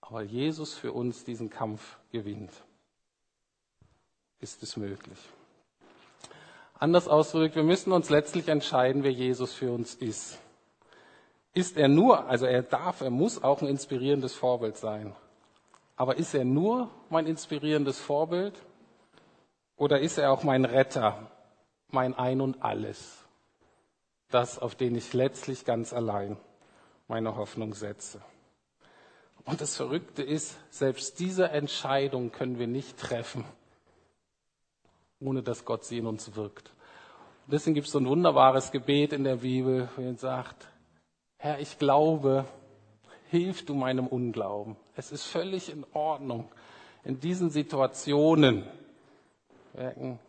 Aber 0.00 0.22
Jesus 0.22 0.74
für 0.74 0.92
uns 0.92 1.24
diesen 1.24 1.50
Kampf 1.50 1.98
gewinnt. 2.12 2.52
Ist 4.40 4.62
es 4.62 4.76
möglich? 4.76 5.18
Anders 6.78 7.08
ausgedrückt, 7.08 7.56
wir 7.56 7.62
müssen 7.62 7.92
uns 7.92 8.10
letztlich 8.10 8.48
entscheiden, 8.48 9.02
wer 9.02 9.12
Jesus 9.12 9.52
für 9.52 9.72
uns 9.72 9.94
ist. 9.94 10.38
Ist 11.54 11.76
er 11.76 11.88
nur, 11.88 12.26
also 12.26 12.46
er 12.46 12.62
darf, 12.62 13.00
er 13.00 13.10
muss 13.10 13.42
auch 13.42 13.62
ein 13.62 13.68
inspirierendes 13.68 14.34
Vorbild 14.34 14.76
sein. 14.76 15.14
Aber 15.96 16.16
ist 16.16 16.34
er 16.34 16.44
nur 16.44 16.90
mein 17.08 17.26
inspirierendes 17.26 18.00
Vorbild 18.00 18.54
oder 19.76 20.00
ist 20.00 20.18
er 20.18 20.32
auch 20.32 20.42
mein 20.42 20.64
Retter, 20.64 21.30
mein 21.88 22.14
Ein 22.14 22.40
und 22.40 22.62
alles? 22.62 23.24
Das, 24.30 24.58
auf 24.58 24.74
den 24.74 24.96
ich 24.96 25.12
letztlich 25.12 25.64
ganz 25.64 25.92
allein 25.92 26.36
meine 27.06 27.36
Hoffnung 27.36 27.74
setze. 27.74 28.20
Und 29.44 29.60
das 29.60 29.76
Verrückte 29.76 30.22
ist, 30.22 30.58
selbst 30.70 31.20
diese 31.20 31.50
Entscheidung 31.50 32.32
können 32.32 32.58
wir 32.58 32.66
nicht 32.66 32.98
treffen, 32.98 33.44
ohne 35.20 35.42
dass 35.42 35.64
Gott 35.64 35.84
sie 35.84 35.98
in 35.98 36.06
uns 36.06 36.34
wirkt. 36.34 36.70
Und 37.46 37.52
deswegen 37.52 37.74
gibt 37.74 37.86
es 37.86 37.92
so 37.92 37.98
ein 37.98 38.08
wunderbares 38.08 38.72
Gebet 38.72 39.12
in 39.12 39.22
der 39.22 39.36
Bibel, 39.36 39.88
wo 39.96 40.02
er 40.02 40.14
sagt, 40.14 40.66
Herr, 41.36 41.60
ich 41.60 41.78
glaube, 41.78 42.46
hilf 43.34 43.64
du 43.64 43.74
meinem 43.74 44.06
Unglauben. 44.06 44.76
Es 44.94 45.10
ist 45.10 45.24
völlig 45.24 45.68
in 45.68 45.84
Ordnung, 45.92 46.48
in 47.02 47.18
diesen 47.18 47.50
Situationen 47.50 48.64
merken, 49.72 50.20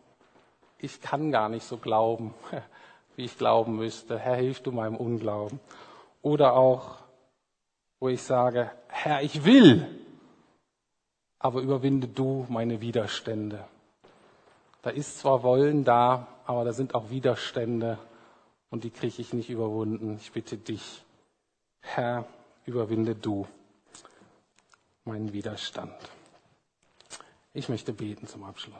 ich 0.78 1.00
kann 1.00 1.30
gar 1.30 1.48
nicht 1.48 1.64
so 1.64 1.76
glauben, 1.76 2.34
wie 3.16 3.24
ich 3.24 3.38
glauben 3.38 3.76
müsste. 3.76 4.18
Herr, 4.18 4.34
hilf 4.34 4.60
du 4.60 4.72
meinem 4.72 4.96
Unglauben. 4.96 5.60
Oder 6.20 6.54
auch, 6.54 6.96
wo 8.00 8.08
ich 8.08 8.22
sage, 8.22 8.72
Herr, 8.88 9.22
ich 9.22 9.44
will, 9.44 9.86
aber 11.38 11.60
überwinde 11.60 12.08
du 12.08 12.44
meine 12.48 12.80
Widerstände. 12.80 13.64
Da 14.82 14.90
ist 14.90 15.20
zwar 15.20 15.44
Wollen 15.44 15.84
da, 15.84 16.26
aber 16.44 16.64
da 16.64 16.72
sind 16.72 16.96
auch 16.96 17.10
Widerstände 17.10 17.98
und 18.70 18.82
die 18.82 18.90
kriege 18.90 19.22
ich 19.22 19.32
nicht 19.32 19.48
überwunden. 19.48 20.18
Ich 20.20 20.32
bitte 20.32 20.56
dich, 20.56 21.04
Herr, 21.80 22.26
überwinde 22.66 23.14
du 23.14 23.46
meinen 25.04 25.32
Widerstand. 25.32 25.94
Ich 27.54 27.68
möchte 27.68 27.92
beten 27.92 28.26
zum 28.26 28.44
Abschluss. 28.44 28.74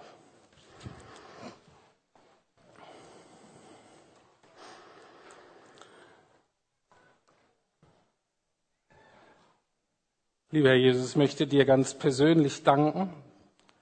Lieber 10.51 10.69
Herr 10.69 10.77
Jesus, 10.77 11.11
ich 11.11 11.17
möchte 11.17 11.47
dir 11.47 11.65
ganz 11.65 11.95
persönlich 11.95 12.63
danken 12.63 13.13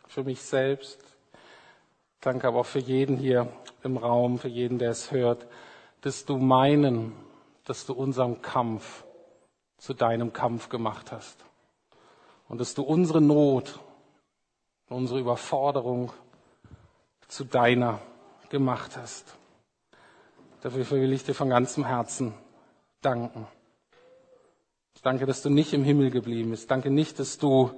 für 0.08 0.24
mich 0.24 0.40
selbst, 0.42 1.04
Danke 2.24 2.48
aber 2.48 2.60
auch 2.60 2.66
für 2.66 2.78
jeden 2.78 3.18
hier 3.18 3.52
im 3.82 3.98
Raum, 3.98 4.38
für 4.38 4.48
jeden, 4.48 4.78
der 4.78 4.92
es 4.92 5.10
hört, 5.10 5.46
dass 6.00 6.24
du 6.24 6.38
meinen, 6.38 7.12
dass 7.66 7.84
du 7.84 7.92
unserem 7.92 8.40
Kampf 8.40 9.04
zu 9.84 9.92
deinem 9.92 10.32
Kampf 10.32 10.70
gemacht 10.70 11.12
hast. 11.12 11.44
Und 12.48 12.58
dass 12.58 12.72
du 12.72 12.82
unsere 12.82 13.20
Not, 13.20 13.78
unsere 14.88 15.20
Überforderung 15.20 16.10
zu 17.28 17.44
deiner 17.44 18.00
gemacht 18.48 18.96
hast. 18.96 19.36
Dafür 20.62 20.90
will 20.90 21.12
ich 21.12 21.24
dir 21.24 21.34
von 21.34 21.50
ganzem 21.50 21.84
Herzen 21.84 22.32
danken. 23.02 23.46
Danke, 25.02 25.26
dass 25.26 25.42
du 25.42 25.50
nicht 25.50 25.74
im 25.74 25.84
Himmel 25.84 26.10
geblieben 26.10 26.52
bist. 26.52 26.70
Danke 26.70 26.90
nicht, 26.90 27.18
dass 27.18 27.36
du 27.36 27.70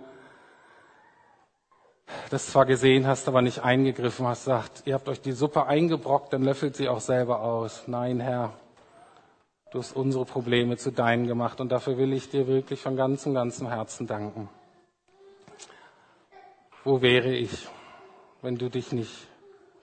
das 2.30 2.46
zwar 2.46 2.66
gesehen 2.66 3.08
hast, 3.08 3.26
aber 3.26 3.42
nicht 3.42 3.64
eingegriffen 3.64 4.28
hast, 4.28 4.44
sagt, 4.44 4.84
ihr 4.86 4.94
habt 4.94 5.08
euch 5.08 5.20
die 5.20 5.32
Suppe 5.32 5.66
eingebrockt, 5.66 6.32
dann 6.32 6.44
löffelt 6.44 6.76
sie 6.76 6.88
auch 6.88 7.00
selber 7.00 7.40
aus. 7.40 7.88
Nein, 7.88 8.20
Herr, 8.20 8.52
du 9.70 9.78
hast 9.78 9.92
unsere 9.94 10.24
Probleme 10.24 10.76
zu 10.76 10.90
deinen 10.90 11.26
gemacht 11.26 11.60
und 11.60 11.70
dafür 11.70 11.98
will 11.98 12.12
ich 12.12 12.30
dir 12.30 12.46
wirklich 12.46 12.80
von 12.80 12.96
ganzem, 12.96 13.34
ganzem 13.34 13.68
Herzen 13.68 14.06
danken. 14.06 14.48
Wo 16.84 17.02
wäre 17.02 17.34
ich, 17.34 17.68
wenn 18.42 18.56
du 18.56 18.68
dich 18.68 18.92
nicht 18.92 19.26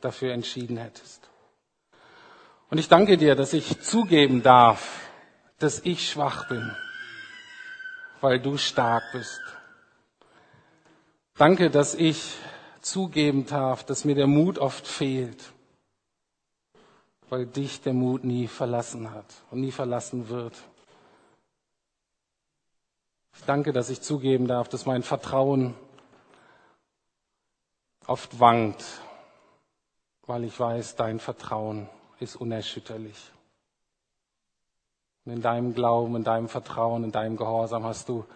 dafür 0.02 0.34
entschieden 0.34 0.78
hättest? 0.78 1.30
Und 2.70 2.78
ich 2.78 2.88
danke 2.88 3.18
dir, 3.18 3.36
dass 3.36 3.54
ich 3.54 3.82
zugeben 3.82 4.42
darf, 4.42 5.10
dass 5.60 5.80
ich 5.80 6.10
schwach 6.10 6.48
bin, 6.48 6.76
weil 8.22 8.40
du 8.40 8.58
stark 8.58 9.04
bist. 9.12 9.42
Danke, 11.38 11.70
dass 11.70 11.94
ich 11.94 12.36
zugeben 12.82 13.46
darf, 13.46 13.84
dass 13.84 14.06
mir 14.06 14.16
der 14.16 14.28
Mut 14.28 14.60
oft 14.60 14.88
fehlt, 14.88 15.53
weil 17.34 17.48
dich 17.48 17.82
der 17.82 17.94
Mut 17.94 18.24
nie 18.24 18.48
verlassen 18.48 19.10
hat 19.10 19.26
und 19.50 19.60
nie 19.60 19.72
verlassen 19.72 20.30
wird. 20.30 20.54
Ich 23.36 23.44
danke, 23.46 23.74
dass 23.74 23.90
ich 23.90 24.02
zugeben 24.02 24.46
darf, 24.46 24.70
dass 24.70 24.86
mein 24.86 25.02
Vertrauen 25.02 25.74
oft 28.06 28.40
wankt, 28.40 28.86
weil 30.28 30.44
ich 30.44 30.60
weiß, 30.60 30.96
dein 30.96 31.20
Vertrauen 31.20 31.90
ist 32.20 32.36
unerschütterlich. 32.36 33.32
Und 35.26 35.32
in 35.34 35.42
deinem 35.42 35.74
Glauben, 35.74 36.16
in 36.16 36.24
deinem 36.24 36.50
Vertrauen, 36.50 37.04
in 37.04 37.12
deinem 37.12 37.36
Gehorsam 37.36 37.84
hast 37.84 38.10
du 38.10 38.28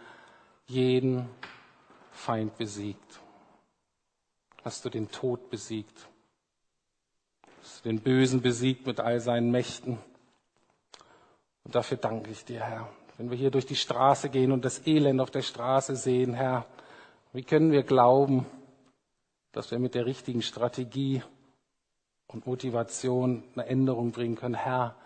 jeden 0.65 1.29
Feind 2.13 2.57
besiegt? 2.57 3.19
Hast 4.63 4.85
du 4.85 4.89
den 4.89 5.11
Tod 5.11 5.51
besiegt? 5.51 6.07
Den 7.88 8.01
Bösen 8.01 8.41
besiegt 8.41 8.85
mit 8.85 8.99
all 8.99 9.21
seinen 9.21 9.49
Mächten? 9.49 9.97
Und 11.63 11.73
dafür 11.73 11.95
danke 11.95 12.31
ich 12.31 12.43
dir, 12.43 12.59
Herr. 12.59 12.89
Wenn 13.15 13.29
wir 13.31 13.38
hier 13.38 13.49
durch 13.49 13.65
die 13.65 13.77
Straße 13.77 14.27
gehen 14.27 14.51
und 14.51 14.65
das 14.65 14.85
Elend 14.85 15.21
auf 15.21 15.31
der 15.31 15.41
Straße 15.41 15.95
sehen, 15.95 16.33
Herr, 16.33 16.65
wie 17.31 17.43
können 17.43 17.71
wir 17.71 17.83
glauben, 17.83 18.45
dass 19.53 19.71
wir 19.71 19.79
mit 19.79 19.95
der 19.95 20.05
richtigen 20.05 20.41
Strategie 20.41 21.23
und 22.27 22.45
Motivation 22.45 23.45
eine 23.55 23.67
Änderung 23.67 24.11
bringen 24.11 24.35
können? 24.35 24.55
Herr, 24.55 24.97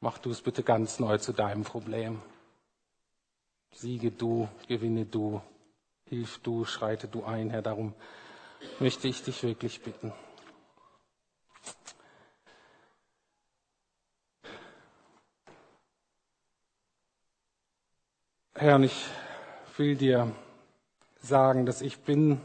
mach 0.00 0.18
du 0.18 0.30
es 0.32 0.42
bitte 0.42 0.64
ganz 0.64 0.98
neu 0.98 1.18
zu 1.18 1.32
deinem 1.32 1.62
Problem. 1.62 2.20
Siege 3.70 4.10
du, 4.10 4.48
gewinne 4.66 5.04
du. 5.04 5.40
Hilf 6.06 6.40
du, 6.42 6.64
schreite 6.64 7.06
du 7.06 7.22
ein, 7.22 7.50
Herr. 7.50 7.62
Darum 7.62 7.94
möchte 8.80 9.06
ich 9.06 9.22
dich 9.22 9.44
wirklich 9.44 9.82
bitten. 9.82 10.12
Herr, 18.58 18.76
und 18.76 18.84
ich 18.84 19.04
will 19.76 19.96
dir 19.96 20.32
sagen, 21.20 21.66
dass 21.66 21.82
ich 21.82 21.98
bin 21.98 22.40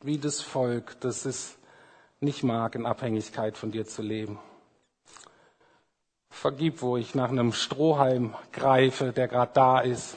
wie 0.00 0.16
das 0.16 0.40
Volk, 0.40 1.00
das 1.00 1.24
es 1.24 1.58
nicht 2.20 2.44
mag, 2.44 2.76
in 2.76 2.86
Abhängigkeit 2.86 3.58
von 3.58 3.72
dir 3.72 3.84
zu 3.84 4.00
leben. 4.00 4.38
Vergib, 6.28 6.82
wo 6.82 6.96
ich 6.96 7.16
nach 7.16 7.30
einem 7.30 7.52
Strohhalm 7.52 8.36
greife, 8.52 9.12
der 9.12 9.26
gerade 9.26 9.50
da 9.52 9.80
ist. 9.80 10.16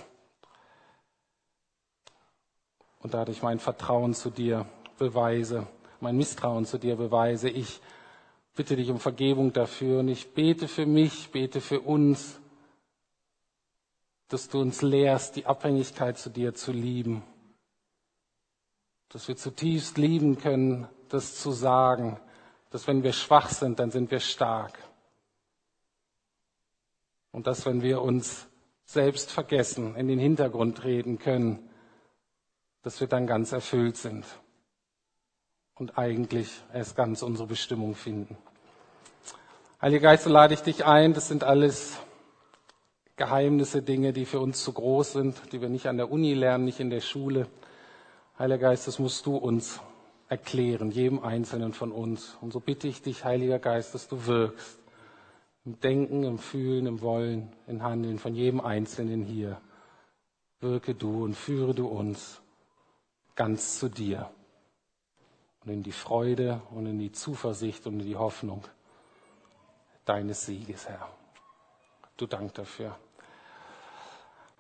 Und 3.00 3.16
dadurch 3.16 3.42
mein 3.42 3.58
Vertrauen 3.58 4.14
zu 4.14 4.30
dir 4.30 4.68
beweise, 5.00 5.66
mein 6.00 6.16
Misstrauen 6.16 6.66
zu 6.66 6.78
dir 6.78 6.96
beweise. 6.96 7.50
Ich 7.50 7.82
bitte 8.56 8.76
dich 8.76 8.92
um 8.92 9.00
Vergebung 9.00 9.52
dafür 9.52 10.02
und 10.02 10.10
ich 10.10 10.36
bete 10.36 10.68
für 10.68 10.86
mich, 10.86 11.32
bete 11.32 11.60
für 11.60 11.82
uns, 11.82 12.40
dass 14.34 14.50
du 14.50 14.60
uns 14.60 14.82
lehrst, 14.82 15.36
die 15.36 15.46
Abhängigkeit 15.46 16.18
zu 16.18 16.32
dir 16.32 16.56
zu 16.56 16.72
lieben. 16.72 17.22
Dass 19.10 19.28
wir 19.28 19.38
zutiefst 19.38 20.00
lieben 20.00 20.40
können, 20.40 20.88
das 21.10 21.36
zu 21.36 21.52
sagen, 21.52 22.20
dass 22.72 22.88
wenn 22.88 23.04
wir 23.04 23.14
schwach 23.14 23.52
sind, 23.52 23.78
dann 23.78 23.92
sind 23.92 24.10
wir 24.10 24.20
stark. 24.20 24.80
Und 27.32 27.46
dass 27.46 27.68
wenn 27.68 27.84
wir 27.84 28.02
uns 28.02 28.48
selbst 28.86 29.32
vergessen, 29.32 29.96
in 29.96 30.08
den 30.08 30.18
Hintergrund 30.18 30.80
treten 30.80 31.20
können, 31.20 31.70
dass 32.82 33.00
wir 33.00 33.08
dann 33.08 33.28
ganz 33.28 33.52
erfüllt 33.52 33.98
sind 33.98 34.26
und 35.76 36.00
eigentlich 36.00 36.50
erst 36.74 36.96
ganz 36.96 37.22
unsere 37.22 37.48
Bestimmung 37.48 37.94
finden. 37.94 38.36
Heiliger 39.80 40.10
Geist, 40.10 40.24
so 40.24 40.32
lade 40.32 40.56
ich 40.56 40.62
dich 40.62 40.86
ein, 40.86 41.14
das 41.14 41.28
sind 41.28 41.44
alles 41.44 42.00
Geheimnisse, 43.16 43.82
Dinge, 43.84 44.12
die 44.12 44.26
für 44.26 44.40
uns 44.40 44.64
zu 44.64 44.74
groß 44.74 45.14
sind, 45.14 45.54
die 45.54 45.62
wir 45.62 45.70
nicht 45.70 45.88
an 45.88 45.98
der 45.98 46.12
Uni 46.12 46.34
lernen, 46.34 46.66
nicht 46.66 46.80
in 46.80 46.90
der 46.90 47.02
Schule. 47.02 47.48
Heiliger 48.40 48.70
Geist, 48.70 48.88
das 48.88 48.98
musst 48.98 49.26
du 49.28 49.38
uns 49.38 49.80
erklären, 50.30 50.90
jedem 50.90 51.20
Einzelnen 51.20 51.74
von 51.74 51.92
uns. 51.92 52.38
Und 52.42 52.52
so 52.54 52.60
bitte 52.60 52.88
ich 52.88 53.04
dich, 53.04 53.24
Heiliger 53.24 53.60
Geist, 53.60 53.94
dass 53.94 54.08
du 54.08 54.26
wirkst. 54.26 54.80
Im 55.66 55.80
Denken, 55.80 56.24
im 56.24 56.40
Fühlen, 56.40 56.88
im 56.88 57.02
Wollen, 57.02 57.54
im 57.68 57.84
Handeln 57.84 58.18
von 58.18 58.34
jedem 58.34 58.60
Einzelnen 58.60 59.24
hier. 59.24 59.62
Wirke 60.60 60.96
du 60.96 61.24
und 61.24 61.36
führe 61.36 61.74
du 61.76 61.88
uns 61.88 62.42
ganz 63.36 63.80
zu 63.80 63.90
dir 63.90 64.30
und 65.64 65.72
in 65.72 65.84
die 65.84 65.92
Freude 65.92 66.62
und 66.72 66.86
in 66.86 67.00
die 67.00 67.12
Zuversicht 67.12 67.86
und 67.88 68.00
in 68.00 68.08
die 68.08 68.16
Hoffnung 68.16 68.64
deines 70.06 70.46
Sieges, 70.46 70.88
Herr. 70.90 71.08
Du 72.18 72.28
Dank 72.28 72.54
dafür. 72.54 72.98